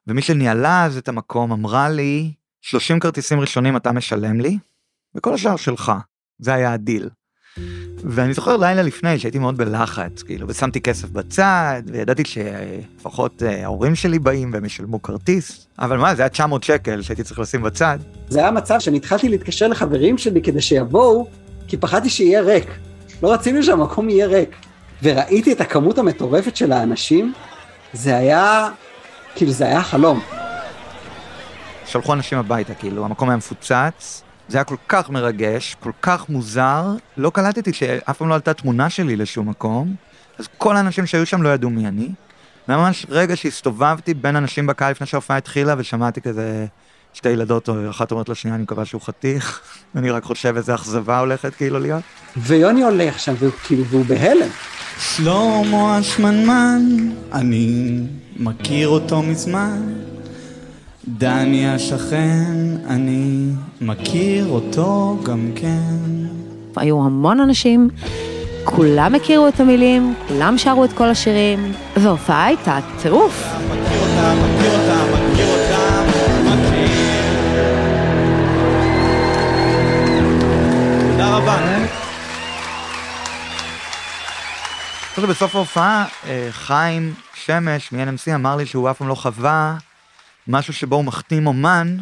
ומי 0.07 0.23
שניהלה 0.23 0.85
אז 0.85 0.97
את 0.97 1.09
המקום 1.09 1.53
אמרה 1.53 1.89
לי, 1.89 2.33
30 2.61 3.01
כרטיסים 3.01 3.41
ראשונים 3.41 3.77
אתה 3.77 3.93
משלם 3.93 4.41
לי, 4.41 4.59
וכל 5.15 5.35
השאר 5.35 5.57
שלך. 5.57 5.93
זה 6.39 6.55
היה 6.55 6.73
הדיל. 6.73 7.09
ואני 8.05 8.35
זוכר 8.35 8.57
לילה 8.57 8.83
לפני 8.83 9.19
שהייתי 9.19 9.39
מאוד 9.39 9.57
בלחץ, 9.57 10.23
כאילו, 10.23 10.49
ושמתי 10.49 10.81
כסף 10.81 11.11
בצד, 11.11 11.83
וידעתי 11.87 12.23
שלפחות 12.25 13.43
אה, 13.43 13.65
ההורים 13.65 13.95
שלי 13.95 14.19
באים 14.19 14.51
והם 14.53 14.65
ישלמו 14.65 15.03
כרטיס, 15.03 15.67
אבל 15.79 15.99
מה, 15.99 16.15
זה 16.15 16.23
היה 16.23 16.29
900 16.29 16.65
שקל 16.65 17.03
שהייתי 17.03 17.23
צריך 17.23 17.39
לשים 17.39 17.63
בצד. 17.63 17.99
זה 18.29 18.39
היה 18.41 18.51
מצב 18.51 18.81
שאני 18.81 18.97
התחלתי 18.97 19.29
להתקשר 19.29 19.69
לחברים 19.69 20.19
שלי 20.19 20.43
כדי 20.43 20.61
שיבואו, 20.61 21.27
כי 21.69 21.77
פחדתי 21.77 22.09
שיהיה 22.09 22.41
ריק. 22.41 22.67
לא 23.23 23.33
רצינו 23.33 23.63
שהמקום 23.63 24.09
יהיה 24.09 24.27
ריק. 24.27 24.57
וראיתי 25.03 25.53
את 25.53 25.61
הכמות 25.61 25.99
המטורפת 25.99 26.57
של 26.57 26.73
האנשים, 26.73 27.33
זה 27.93 28.17
היה, 28.17 28.69
כאילו, 29.35 29.53
זה 29.53 29.67
היה 29.67 29.83
חלום. 29.83 30.21
שלחו 31.87 32.13
אנשים 32.13 32.39
הביתה, 32.39 32.75
כאילו, 32.75 33.05
המקום 33.05 33.29
היה 33.29 33.37
מפוצץ, 33.37 34.23
זה 34.49 34.59
היה 34.59 34.65
כל 34.65 34.77
כך 34.89 35.11
מרגש, 35.11 35.77
כל 35.81 35.93
כך 36.03 36.29
מוזר, 36.29 36.85
לא 37.17 37.31
קלטתי 37.31 37.73
שאף 37.73 38.19
פעם 38.19 38.29
לא 38.29 38.35
עלתה 38.35 38.55
תמונה 38.55 38.91
שלי 38.91 39.17
לשום 39.17 39.49
מקום, 39.49 39.95
אז 40.39 40.49
כל 40.59 40.77
האנשים 40.77 41.07
שהיו 41.07 41.27
שם 41.27 41.43
לא 41.43 41.49
ידעו 41.49 41.71
מי 41.71 41.89
אני. 41.89 42.09
ממש 42.69 43.07
רגע 43.09 43.37
שהסתובבתי 43.37 44.15
בין 44.15 44.37
אנשים 44.37 44.67
בקהל 44.67 44.91
לפני 44.91 45.07
שההופעה 45.07 45.37
התחילה 45.37 45.75
ושמעתי 45.79 46.21
כזה 46.21 46.67
שתי 47.15 47.29
ילדות, 47.29 47.69
או 47.69 47.91
אחת 47.91 48.11
אומרת 48.11 48.29
לשנייה, 48.29 48.55
אני 48.55 48.63
מקווה 48.63 48.85
שהוא 48.85 49.01
חתיך, 49.01 49.61
אני 49.97 50.11
רק 50.11 50.23
חושב 50.25 50.57
איזה 50.57 50.75
אכזבה 50.75 51.19
הולכת 51.19 51.55
כאילו 51.55 51.79
להיות. 51.79 52.03
ויוני 52.37 52.83
הולך 52.83 53.19
שם, 53.19 53.35
והוא 53.39 53.53
כאילו, 53.65 53.85
והוא 53.85 54.05
בהלם. 54.05 54.49
שלמה 54.99 55.97
השמנמן, 55.97 56.83
אני 57.33 57.99
מכיר 58.37 58.89
אותו 58.89 59.23
מזמן. 59.23 59.92
דני 61.09 61.69
השכן, 61.69 62.77
אני 62.89 63.51
מכיר 63.81 64.47
אותו 64.49 65.19
גם 65.25 65.51
כן. 65.55 66.27
היו 66.77 67.05
המון 67.05 67.41
אנשים, 67.41 67.89
כולם 68.65 69.15
הכירו 69.15 69.49
את 69.49 69.61
המילים, 69.61 70.15
כולם 70.29 70.59
שרו 70.59 70.85
את 70.85 70.93
כל 70.93 71.09
השירים, 71.09 71.73
וההופעה 71.97 72.45
הייתה 72.45 72.79
טירוף. 73.03 73.45
מכיר 73.45 74.01
אותה, 74.01 74.35
מכיר 74.35 74.81
אותה, 74.81 75.05
מכיר 75.13 75.47
אותה, 75.47 76.03
מכיר. 76.45 76.89
תודה 81.11 81.37
רבה. 81.37 81.79
בסוף 85.29 85.55
ההופעה, 85.55 86.05
אה, 86.27 86.49
חיים 86.51 87.15
שמש 87.35 87.93
מ-NMC 87.93 88.35
אמר 88.35 88.57
לי 88.57 88.67
שהוא 88.67 88.91
אף 88.91 88.99
פעם 88.99 89.09
לא 89.09 89.15
חווה 89.15 89.77
משהו 90.49 90.73
שבו 90.73 90.97
הוא 90.97 91.05
מחתים 91.05 91.47
אומן, 91.47 91.97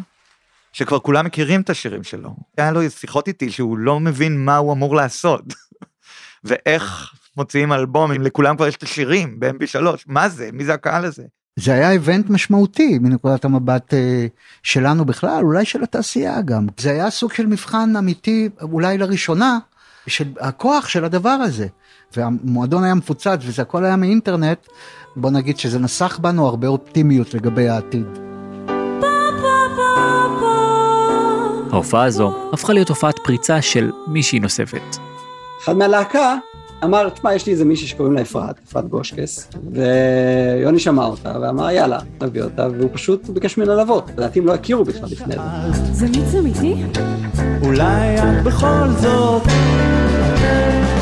שכבר 0.73 0.99
כולם 0.99 1.25
מכירים 1.25 1.61
את 1.61 1.69
השירים 1.69 2.03
שלו. 2.03 2.35
היה 2.57 2.71
לו 2.71 2.89
שיחות 2.89 3.27
איתי 3.27 3.51
שהוא 3.51 3.77
לא 3.77 3.99
מבין 3.99 4.45
מה 4.45 4.57
הוא 4.57 4.73
אמור 4.73 4.95
לעשות. 4.95 5.41
ואיך 6.43 7.13
מוציאים 7.37 7.73
אלבום 7.73 8.11
אם 8.11 8.21
לכולם 8.21 8.55
כבר 8.55 8.67
יש 8.67 8.75
את 8.75 8.83
השירים 8.83 9.39
ב-MP3, 9.39 9.79
מה 10.07 10.29
זה? 10.29 10.49
מי 10.53 10.65
זה 10.65 10.73
הקהל 10.73 11.05
הזה? 11.05 11.23
זה 11.55 11.73
היה 11.73 11.91
איבנט 11.91 12.29
משמעותי 12.29 12.99
מנקודת 12.99 13.45
המבט 13.45 13.93
אה, 13.93 14.27
שלנו 14.63 15.05
בכלל, 15.05 15.43
אולי 15.43 15.65
של 15.65 15.83
התעשייה 15.83 16.41
גם. 16.41 16.67
זה 16.77 16.91
היה 16.91 17.09
סוג 17.09 17.33
של 17.33 17.45
מבחן 17.45 17.95
אמיתי, 17.95 18.49
אולי 18.61 18.97
לראשונה, 18.97 19.59
של 20.07 20.25
הכוח 20.39 20.87
של 20.87 21.05
הדבר 21.05 21.29
הזה. 21.29 21.67
והמועדון 22.15 22.83
היה 22.83 22.95
מפוצץ 22.95 23.39
וזה 23.39 23.61
הכל 23.61 23.85
היה 23.85 23.95
מאינטרנט, 23.95 24.67
בוא 25.15 25.31
נגיד 25.31 25.57
שזה 25.57 25.79
נסח 25.79 26.19
בנו 26.21 26.47
הרבה 26.47 26.67
אופטימיות 26.67 27.33
לגבי 27.33 27.69
העתיד. 27.69 28.30
ההופעה 31.71 32.03
הזו 32.03 32.33
הפכה 32.53 32.73
להיות 32.73 32.89
הופעת 32.89 33.19
פריצה 33.23 33.61
של 33.61 33.91
מישהי 34.07 34.39
נוספת. 34.39 34.97
אחד 35.63 35.77
מהלהקה 35.77 36.37
אמר, 36.83 37.09
תשמע, 37.09 37.33
יש 37.33 37.45
לי 37.45 37.51
איזה 37.51 37.65
מישהי 37.65 37.87
שקוראים 37.87 38.13
לה 38.13 38.21
אפרת, 38.21 38.55
אפרת 38.69 38.87
גושקס, 38.87 39.49
ויוני 39.71 40.79
שמע 40.79 41.05
אותה 41.05 41.33
ואמר, 41.41 41.71
יאללה, 41.71 41.99
נביא 42.21 42.43
אותה, 42.43 42.67
והוא 42.77 42.89
פשוט 42.93 43.29
ביקש 43.29 43.57
ממנה 43.57 43.75
לבוא. 43.75 44.01
לדעתי 44.17 44.39
הם 44.39 44.45
לא 44.45 44.53
הכירו 44.53 44.85
בכלל 44.85 45.09
לפני 45.11 45.35
זה. 45.35 45.93
זה 45.93 46.05
מיץ 46.05 46.35
אמיתי? 46.39 46.83
אולי 47.61 48.17
את 48.17 48.43
בכל 48.43 48.87
זאת 49.01 49.43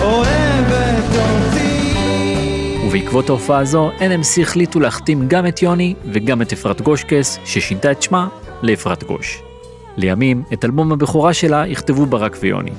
אוהבת 0.01 1.03
אותי. 1.15 1.93
ובעקבות 2.87 3.29
ההופעה 3.29 3.59
הזו, 3.59 3.89
NMC 3.99 4.41
החליטו 4.41 4.79
להחתים 4.79 5.25
גם 5.27 5.47
את 5.47 5.61
יוני 5.61 5.93
וגם 6.13 6.41
את 6.41 6.53
אפרת 6.53 6.81
גושקס, 6.81 7.39
ששינתה 7.45 7.91
את 7.91 8.01
שמה 8.01 8.27
לאפרת 8.61 9.03
גוש. 9.03 9.48
לימים, 9.97 10.43
את 10.53 10.65
אלבום 10.65 10.91
הבכורה 10.91 11.33
שלה 11.33 11.67
יכתבו 11.67 12.05
ברק 12.05 12.37
ויוני. 12.41 12.71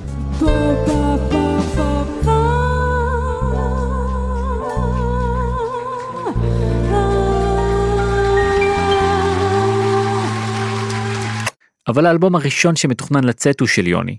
אבל 11.89 12.07
האלבום 12.07 12.35
הראשון 12.35 12.77
שמתוכנן 12.77 13.25
לצאת 13.25 13.61
הוא 13.61 13.69
של 13.69 13.87
יוני. 13.87 14.17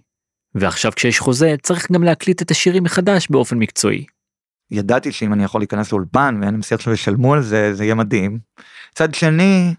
ועכשיו 0.56 0.92
כשיש 0.96 1.20
חוזה, 1.20 1.56
צריך 1.64 1.92
גם 1.92 2.04
להקליט 2.04 2.42
את 2.42 2.52
השירים 2.52 2.84
מחדש 2.84 3.28
באופן 3.30 3.58
מקצועי. 3.58 4.06
ידעתי 4.72 5.12
שאם 5.12 5.34
אני 5.34 5.44
יכול 5.44 5.62
להיכנס 5.62 5.92
לאולפן 5.92 6.40
ו-NMC 6.42 6.76
עכשיו 6.76 6.94
ישלמו 6.94 7.34
על 7.34 7.42
זה, 7.42 7.74
זה 7.74 7.84
יהיה 7.84 7.96
מדהים. 7.96 8.40
מצד 8.92 9.14
שני, 9.14 9.74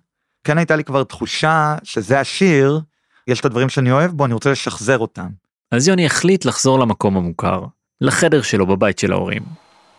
כן 0.45 0.59
הייתה 0.59 0.77
לי 0.77 0.85
כבר 0.85 1.05
תחושה 1.05 1.77
שזה 1.83 2.21
השיר, 2.21 2.81
יש 3.29 3.41
את 3.41 3.45
הדברים 3.45 3.69
שאני 3.69 3.93
אוהב 3.93 4.11
בו, 4.11 4.25
אני 4.25 4.35
רוצה 4.35 4.51
לשחזר 4.51 4.99
אותם. 4.99 5.29
אז 5.71 5.89
יוני 5.89 6.07
החליט 6.07 6.45
לחזור 6.45 6.79
למקום 6.79 7.17
המוכר, 7.17 7.65
לחדר 8.01 8.43
שלו 8.43 8.67
בבית 8.67 8.99
של 8.99 9.13
ההורים. 9.13 9.43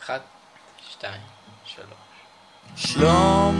אחת, 0.03 0.21
שתיים, 0.89 1.21
שלוש. 1.65 2.97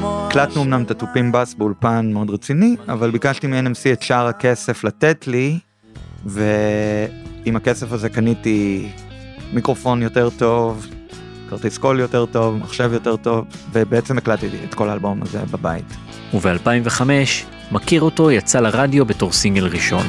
הקלטנו 0.03 0.63
אמנם 0.63 0.83
את 0.83 0.91
התופים 0.91 1.31
בס 1.31 1.53
באולפן 1.53 2.11
מאוד 2.13 2.29
רציני, 2.29 2.75
אבל 2.87 3.11
ביקשתי 3.11 3.47
מ-NMC 3.47 3.93
את 3.93 4.01
שאר 4.01 4.27
הכסף 4.27 4.83
לתת 4.83 5.27
לי, 5.27 5.59
ועם 6.25 7.55
הכסף 7.55 7.91
הזה 7.91 8.09
קניתי 8.09 8.91
מיקרופון 9.53 10.01
יותר 10.01 10.29
טוב, 10.29 10.87
כרטיס 11.49 11.77
קול 11.77 11.99
יותר 11.99 12.25
טוב, 12.25 12.55
מחשב 12.57 12.89
יותר 12.93 13.15
טוב, 13.15 13.45
ובעצם 13.71 14.17
הקלטתי 14.17 14.47
את 14.63 14.73
כל 14.73 14.89
האלבום 14.89 15.21
הזה 15.21 15.39
בבית. 15.51 15.85
וב-2005, 16.33 17.01
מכיר 17.71 18.01
אותו 18.01 18.31
יצא 18.31 18.59
לרדיו 18.59 19.05
בתור 19.05 19.31
סינגל 19.31 19.67
ראשון. 19.67 20.05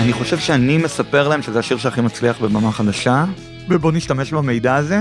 אני 0.00 0.12
חושב 0.12 0.38
שאני 0.38 0.78
מספר 0.78 1.28
להם 1.28 1.42
שזה 1.42 1.58
השיר 1.58 1.78
שהכי 1.78 2.00
מצליח 2.00 2.40
בבמה 2.40 2.72
חדשה, 2.72 3.24
ובוא 3.68 3.92
נשתמש 3.92 4.32
במידע 4.32 4.74
הזה. 4.74 5.00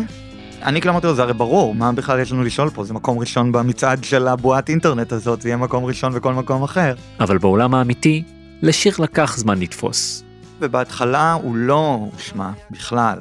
אני 0.64 0.82
כאילו 0.82 0.92
אמרתי 0.92 1.08
לו, 1.08 1.16
זה 1.16 1.22
הרי 1.22 1.34
ברור, 1.34 1.76
מה 1.76 1.92
בכלל 1.92 2.20
יש 2.20 2.32
לנו 2.32 2.44
לשאול 2.44 2.70
פה? 2.70 2.84
זה 2.84 2.94
מקום 2.94 3.20
ראשון 3.20 3.52
במצעד 3.52 4.04
של 4.04 4.28
הבועת 4.28 4.70
אינטרנט 4.70 5.12
הזאת, 5.12 5.42
זה 5.42 5.50
יהיה 5.50 5.58
מקום 5.58 5.86
ראשון 5.86 6.14
בכל 6.14 6.34
מקום 6.34 6.64
אחר. 6.64 6.94
אבל 7.20 7.38
בעולם 7.38 7.74
האמיתי, 7.74 8.24
לשיר 8.62 8.94
לקח 9.00 9.38
זמן 9.38 9.60
לתפוס. 9.60 10.24
ובהתחלה 10.60 11.34
הוא 11.34 11.56
לא 11.56 12.00
הושמע 12.14 12.50
בכלל. 12.72 13.18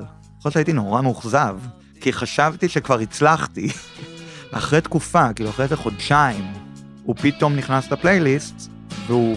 להיות 0.47 0.53
שהייתי 0.53 0.73
נורא 0.73 1.03
מאוכזב, 1.03 1.57
כי 2.01 2.13
חשבתי 2.13 2.69
שכבר 2.69 2.99
הצלחתי. 2.99 3.69
אחרי 4.53 4.81
תקופה, 4.81 5.33
כאילו 5.33 5.51
אחרי 5.51 5.65
איזה 5.65 5.77
חודשיים, 5.77 6.53
הוא 7.03 7.17
פתאום 7.17 7.57
נכנס 7.57 7.91
לפלייליסט, 7.91 8.71
והוא 9.07 9.37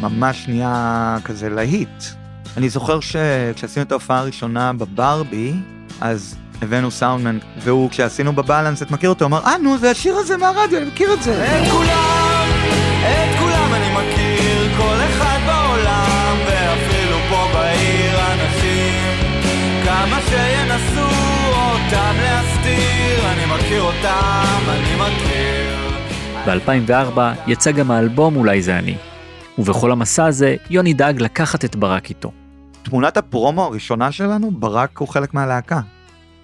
ממש 0.00 0.48
נהיה 0.48 1.16
כזה 1.24 1.48
להיט. 1.48 2.04
אני 2.56 2.68
זוכר 2.68 3.00
שכשעשינו 3.00 3.86
את 3.86 3.92
ההופעה 3.92 4.18
הראשונה 4.18 4.72
בברבי, 4.72 5.52
אז 6.00 6.36
הבאנו 6.62 6.90
סאונדמן, 6.90 7.38
והוא, 7.58 7.90
כשעשינו 7.90 8.32
בבלנס, 8.32 8.82
את 8.82 8.90
מכיר 8.90 9.10
אותו, 9.10 9.24
אמר, 9.24 9.44
אה, 9.44 9.58
נו, 9.58 9.78
זה 9.78 9.90
השיר 9.90 10.16
הזה 10.16 10.36
מהרדיו, 10.36 10.78
אני 10.78 10.86
מכיר 10.86 11.12
את 11.12 11.22
זה. 11.22 11.62
ב-2004 26.46 27.20
יצא 27.46 27.72
גם 27.72 27.90
האלבום 27.90 28.36
אולי 28.36 28.62
זה 28.62 28.78
אני. 28.78 28.96
ובכל 29.58 29.92
המסע 29.92 30.26
הזה, 30.26 30.56
יוני 30.70 30.94
דאג 30.94 31.22
לקחת 31.22 31.64
את 31.64 31.76
ברק 31.76 32.08
איתו. 32.08 32.32
תמונת 32.82 33.16
הפרומו 33.16 33.64
הראשונה 33.64 34.12
שלנו, 34.12 34.50
ברק 34.50 34.98
הוא 34.98 35.08
חלק 35.08 35.34
מהלהקה. 35.34 35.80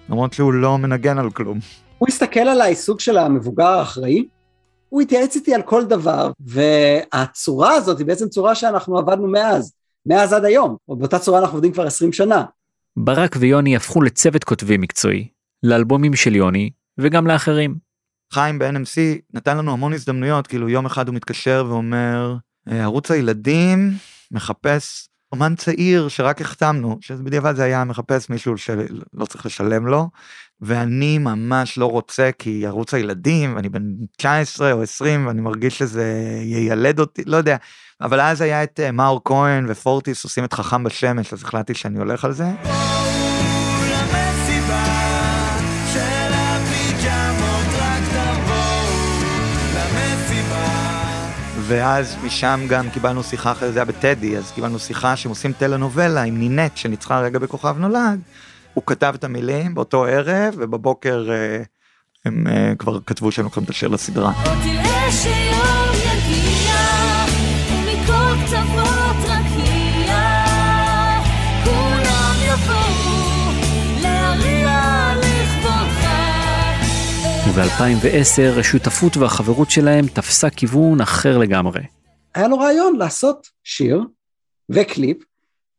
למרות 0.09 0.33
שהוא 0.33 0.53
לא 0.53 0.77
מנגן 0.77 1.17
על 1.17 1.31
כלום. 1.31 1.59
הוא 1.97 2.07
הסתכל 2.07 2.39
עליי 2.39 2.75
סוג 2.75 2.99
של 2.99 3.17
המבוגר 3.17 3.67
האחראי, 3.67 4.25
הוא 4.89 5.01
התייעץ 5.01 5.35
איתי 5.35 5.53
על 5.53 5.61
כל 5.61 5.85
דבר, 5.85 6.31
והצורה 6.39 7.73
הזאת 7.73 7.97
היא 7.97 8.05
בעצם 8.05 8.29
צורה 8.29 8.55
שאנחנו 8.55 8.97
עבדנו 8.97 9.27
מאז, 9.27 9.73
מאז 10.05 10.33
עד 10.33 10.45
היום, 10.45 10.75
או 10.87 10.95
באותה 10.95 11.19
צורה 11.19 11.39
אנחנו 11.39 11.55
עובדים 11.55 11.71
כבר 11.71 11.87
20 11.87 12.13
שנה. 12.13 12.43
ברק 12.97 13.35
ויוני 13.39 13.75
הפכו 13.75 14.01
לצוות 14.01 14.43
כותבים 14.43 14.81
מקצועי, 14.81 15.27
לאלבומים 15.63 16.15
של 16.15 16.35
יוני 16.35 16.69
וגם 16.97 17.27
לאחרים. 17.27 17.88
חיים 18.33 18.59
ב-NMC 18.59 19.21
נתן 19.33 19.57
לנו 19.57 19.71
המון 19.73 19.93
הזדמנויות, 19.93 20.47
כאילו 20.47 20.69
יום 20.69 20.85
אחד 20.85 21.07
הוא 21.07 21.15
מתקשר 21.15 21.65
ואומר, 21.69 22.35
"אה, 22.71 22.83
ערוץ 22.83 23.11
הילדים 23.11 23.93
מחפש 24.31 25.09
אומן 25.31 25.55
צעיר 25.55 26.07
שרק 26.07 26.41
החתמנו, 26.41 26.97
שבדיעבד 27.01 27.55
זה 27.55 27.63
היה 27.63 27.83
מחפש 27.83 28.29
מישהו 28.29 28.57
שלא 28.57 29.25
צריך 29.29 29.45
לשלם 29.45 29.87
לו, 29.87 30.09
ואני 30.61 31.17
ממש 31.17 31.77
לא 31.77 31.85
רוצה 31.85 32.29
כי 32.39 32.67
ערוץ 32.67 32.93
הילדים, 32.93 33.55
ואני 33.55 33.69
בן 33.69 33.83
19 34.17 34.71
או 34.71 34.81
20 34.81 35.27
ואני 35.27 35.41
מרגיש 35.41 35.77
שזה 35.77 36.23
יילד 36.43 36.99
אותי, 36.99 37.23
לא 37.25 37.37
יודע, 37.37 37.57
אבל 38.01 38.21
אז 38.21 38.41
היה 38.41 38.63
את 38.63 38.79
אה, 38.79 38.91
מאור 38.91 39.21
כהן 39.25 39.65
ופורטיס 39.69 40.23
עושים 40.23 40.43
את 40.43 40.53
חכם 40.53 40.83
בשמש, 40.83 41.33
אז 41.33 41.43
החלטתי 41.43 41.73
שאני 41.73 41.99
הולך 41.99 42.25
על 42.25 42.31
זה. 42.31 42.45
ואז 51.69 52.15
משם 52.23 52.59
גם 52.69 52.89
קיבלנו 52.89 53.23
שיחה 53.23 53.51
אחרי 53.51 53.71
זה 53.71 53.79
היה 53.79 53.85
בטדי, 53.85 54.37
אז 54.37 54.51
קיבלנו 54.51 54.79
שיחה 54.79 55.15
שהם 55.15 55.29
עושים 55.29 55.53
טלנובלה 55.53 56.23
עם 56.23 56.37
נינט 56.37 56.77
שניצחה 56.77 57.19
רגע 57.19 57.39
בכוכב 57.39 57.75
נולד. 57.77 58.19
הוא 58.73 58.83
כתב 58.85 59.13
את 59.15 59.23
המילים 59.23 59.75
באותו 59.75 60.05
ערב, 60.05 60.53
ובבוקר 60.57 61.27
אה, 61.31 61.63
הם 62.25 62.47
אה, 62.47 62.73
כבר 62.79 62.99
כתבו 63.05 63.31
שהם 63.31 63.45
לוקחים 63.45 63.63
את 63.63 63.69
השיר 63.69 63.89
לסדרה. 63.89 64.31
וב-2010 77.59 78.59
השותפות 78.59 79.17
והחברות 79.17 79.69
שלהם 79.69 80.07
תפסה 80.07 80.49
כיוון 80.49 81.01
אחר 81.01 81.37
לגמרי. 81.37 81.81
היה 82.35 82.47
לו 82.47 82.57
רעיון 82.57 82.95
לעשות 82.95 83.47
שיר 83.63 84.03
וקליפ, 84.69 85.17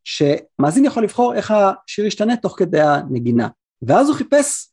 שמאזין 0.04 0.84
יכול 0.84 1.04
לבחור 1.04 1.34
איך 1.34 1.50
השיר 1.50 2.06
ישתנה 2.06 2.36
תוך 2.36 2.54
כדי 2.58 2.80
הנגינה. 2.80 3.48
ואז 3.82 4.08
הוא 4.08 4.16
חיפש 4.16 4.68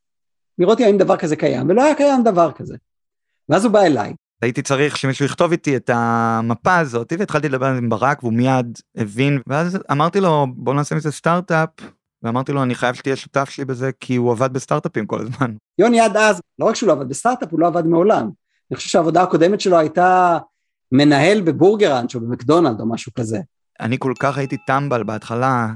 לראות 0.57 0.79
האם 0.79 0.97
דבר 0.97 1.17
כזה 1.17 1.35
קיים, 1.35 1.69
ולא 1.69 1.83
היה 1.83 1.95
קיים 1.95 2.23
דבר 2.23 2.51
כזה. 2.51 2.75
ואז 3.49 3.65
הוא 3.65 3.73
בא 3.73 3.81
אליי, 3.81 4.13
הייתי 4.41 4.61
צריך 4.61 4.97
שמישהו 4.97 5.25
יכתוב 5.25 5.51
איתי 5.51 5.75
את 5.75 5.89
המפה 5.93 6.77
הזאת, 6.77 7.13
והתחלתי 7.19 7.49
לדבר 7.49 7.65
עם 7.65 7.89
ברק 7.89 8.23
והוא 8.23 8.33
מיד 8.33 8.79
הבין, 8.97 9.41
ואז 9.47 9.77
אמרתי 9.91 10.19
לו 10.19 10.47
בוא 10.55 10.73
נעשה 10.73 10.95
מזה 10.95 11.11
סטארט-אפ, 11.11 11.69
ואמרתי 12.27 12.51
לו 12.51 12.63
אני 12.63 12.75
חייב 12.75 12.95
שתהיה 12.95 13.15
שותף 13.15 13.49
שלי 13.49 13.65
בזה 13.65 13.91
כי 13.99 14.15
הוא 14.15 14.31
עבד 14.31 14.53
בסטארט-אפים 14.53 15.05
כל 15.05 15.19
הזמן. 15.21 15.53
יוני 15.79 15.99
עד 15.99 16.17
אז, 16.17 16.41
לא 16.59 16.65
רק 16.65 16.75
שהוא 16.75 16.87
לא 16.87 16.93
עבד 16.93 17.09
בסטארט-אפ, 17.09 17.51
הוא 17.51 17.59
לא 17.59 17.67
עבד 17.67 17.85
מעולם. 17.85 18.29
אני 18.71 18.77
חושב 18.77 18.89
שהעבודה 18.89 19.23
הקודמת 19.23 19.61
שלו 19.61 19.77
הייתה 19.77 20.37
מנהל 20.91 21.41
בבורגראנץ' 21.41 22.15
או 22.15 22.19
במקדונלד 22.19 22.79
או 22.79 22.89
משהו 22.89 23.11
כזה. 23.13 23.39
אני 23.79 23.95
כל 23.99 24.13
כך 24.19 24.37
הייתי 24.37 24.57
טמבל 24.67 25.03
בהתחלה, 25.03 25.67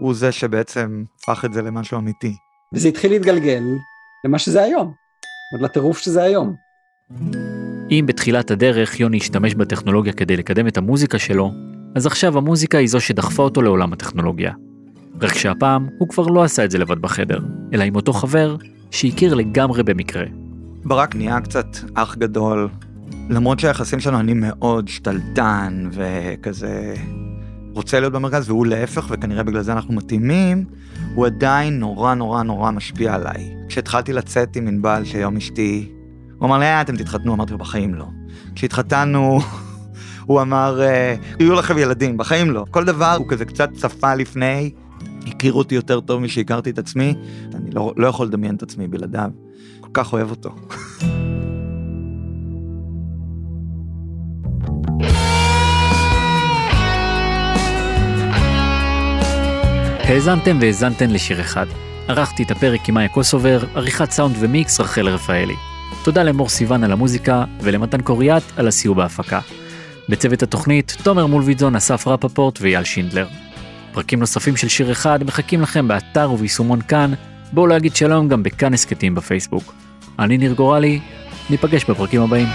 הוא 0.00 0.14
זה 0.14 0.32
שבעצם 0.32 1.04
הפך 1.22 1.44
את 1.44 1.52
זה 1.52 1.62
למשהו 1.62 1.98
אמיתי. 1.98 2.36
וזה 2.74 2.88
התחיל 2.88 3.12
להתגלגל 3.12 3.62
למה 4.24 4.38
שזה 4.38 4.62
היום, 4.62 4.92
עוד 5.52 5.62
לטירוף 5.62 5.98
שזה 5.98 6.22
היום. 6.22 6.54
אם 7.90 8.04
בתחילת 8.06 8.50
הדרך 8.50 9.00
יוני 9.00 9.16
השתמש 9.16 9.54
בטכנולוגיה 9.54 10.12
כדי 10.12 10.36
לקדם 10.36 10.66
את 10.66 10.76
המוזיקה 10.76 11.18
שלו, 11.18 11.50
אז 11.96 12.06
עכשיו 12.06 12.38
המוזיקה 12.38 12.78
היא 12.78 12.88
זו 12.88 13.00
שדחפה 13.00 13.42
אותו 13.42 13.62
לעולם 13.62 13.92
הטכנולוגיה. 13.92 14.52
רק 15.20 15.34
שהפעם 15.34 15.88
הוא 15.98 16.08
כבר 16.08 16.26
לא 16.26 16.44
עשה 16.44 16.64
את 16.64 16.70
זה 16.70 16.78
לבד 16.78 16.98
בחדר, 16.98 17.40
אלא 17.72 17.82
עם 17.84 17.96
אותו 17.96 18.12
חבר 18.12 18.56
שהכיר 18.90 19.34
לגמרי 19.34 19.82
במקרה. 19.82 20.24
ברק 20.84 21.16
נהיה 21.16 21.40
קצת 21.40 21.66
אח 21.94 22.16
גדול, 22.16 22.68
למרות 23.30 23.60
שהיחסים 23.60 24.00
שלנו 24.00 24.20
אני 24.20 24.34
מאוד 24.34 24.88
שתלטן 24.88 25.88
וכזה 25.92 26.94
רוצה 27.74 28.00
להיות 28.00 28.12
במרכז 28.12 28.50
והוא 28.50 28.66
להפך 28.66 29.06
וכנראה 29.10 29.42
בגלל 29.42 29.62
זה 29.62 29.72
אנחנו 29.72 29.94
מתאימים, 29.94 30.64
הוא 31.14 31.26
עדיין 31.26 31.78
נורא 31.78 32.14
נורא 32.14 32.42
נורא 32.42 32.70
משפיע 32.70 33.14
עליי. 33.14 33.54
כשהתחלתי 33.68 34.12
לצאת 34.12 34.56
עם 34.56 34.68
ענבל 34.68 35.04
שהיום 35.04 35.36
אשתי, 35.36 35.92
הוא 36.38 36.46
אמר 36.46 36.58
לי 36.58 36.64
אה 36.64 36.80
אתם 36.80 36.96
תתחתנו, 36.96 37.34
אמרתי 37.34 37.52
לו 37.52 37.58
בחיים 37.58 37.94
לא. 37.94 38.06
כשהתחתנו 38.54 39.40
הוא 40.26 40.42
אמר 40.42 40.82
אה, 40.82 41.14
יהיו 41.40 41.54
לכם 41.54 41.78
ילדים, 41.78 42.16
בחיים 42.16 42.50
לא. 42.50 42.64
כל 42.70 42.84
דבר 42.84 43.16
הוא 43.18 43.26
כזה 43.28 43.44
קצת 43.44 43.70
צפה 43.72 44.14
לפני, 44.14 44.70
הכיר 45.26 45.52
אותי 45.52 45.74
יותר 45.74 46.00
טוב 46.00 46.20
משהכרתי 46.20 46.70
את 46.70 46.78
עצמי, 46.78 47.14
אני 47.54 47.70
לא, 47.70 47.92
לא 47.96 48.06
יכול 48.06 48.26
לדמיין 48.26 48.54
את 48.54 48.62
עצמי 48.62 48.88
בלעדיו. 48.88 49.30
כל 49.80 49.90
כך 49.92 50.12
אוהב 50.12 50.30
אותו. 50.30 50.50
האזנתם 60.04 60.58
והאזנתן 60.60 61.10
לשיר 61.10 61.40
אחד. 61.40 61.66
ערכתי 62.08 62.42
את 62.42 62.50
הפרק 62.50 62.88
עם 62.88 62.94
מאיה 62.94 63.08
קוסובר, 63.08 63.64
עריכת 63.74 64.10
סאונד 64.10 64.36
ומיקס 64.40 64.80
רחל 64.80 65.08
רפאלי. 65.08 65.54
תודה 66.04 66.22
למור 66.22 66.48
סיוון 66.48 66.84
על 66.84 66.92
המוזיקה 66.92 67.44
ולמתן 67.60 68.02
קוריאט 68.02 68.42
על 68.56 68.68
הסיוע 68.68 68.94
בהפקה. 68.94 69.40
בצוות 70.08 70.42
התוכנית, 70.42 70.96
תומר 71.02 71.26
מולביטזון, 71.26 71.76
אסף 71.76 72.08
רפפורט 72.08 72.58
ואייל 72.60 72.84
שינדלר. 72.84 73.26
פרקים 73.94 74.20
נוספים 74.20 74.56
של 74.56 74.68
שיר 74.68 74.92
אחד 74.92 75.24
מחכים 75.24 75.60
לכם 75.60 75.88
באתר 75.88 76.30
וביישומון 76.32 76.80
כאן, 76.88 77.12
בואו 77.52 77.66
להגיד 77.66 77.96
שלום 77.96 78.28
גם 78.28 78.42
בכאן 78.42 78.74
הסכתים 78.74 79.14
בפייסבוק. 79.14 79.74
אני 80.18 80.38
ניר 80.38 80.52
גורלי, 80.52 81.00
ניפגש 81.50 81.84
בפרקים 81.84 82.22
הבאים. 82.22 82.48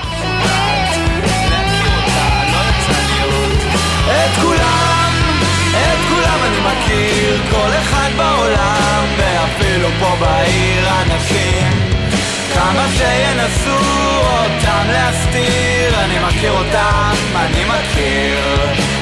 כל 7.51 7.71
אחד 7.81 8.09
בעולם, 8.17 9.03
ואפילו 9.17 9.89
פה 9.99 10.15
בעיר 10.19 10.89
אנשים. 11.01 11.88
כמה 12.59 12.87
שינסו 12.97 13.77
אותם 14.21 14.87
להסתיר, 14.87 15.99
אני 15.99 16.19
מכיר 16.27 16.51
אותם, 16.51 17.11
אני 17.35 17.63
מכיר. 17.65 18.39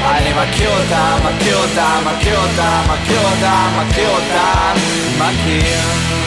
אני 0.05 0.33
מכיר 0.33 0.69
אותם, 0.69 1.17
מכיר 1.23 1.57
אותם, 1.57 2.03
מכיר 2.05 2.37
אותם, 2.37 2.81
מכיר 2.87 3.19
אותם, 3.19 3.69
מכיר 3.79 4.09
אותם, 4.09 4.73
מכיר. 5.17 6.26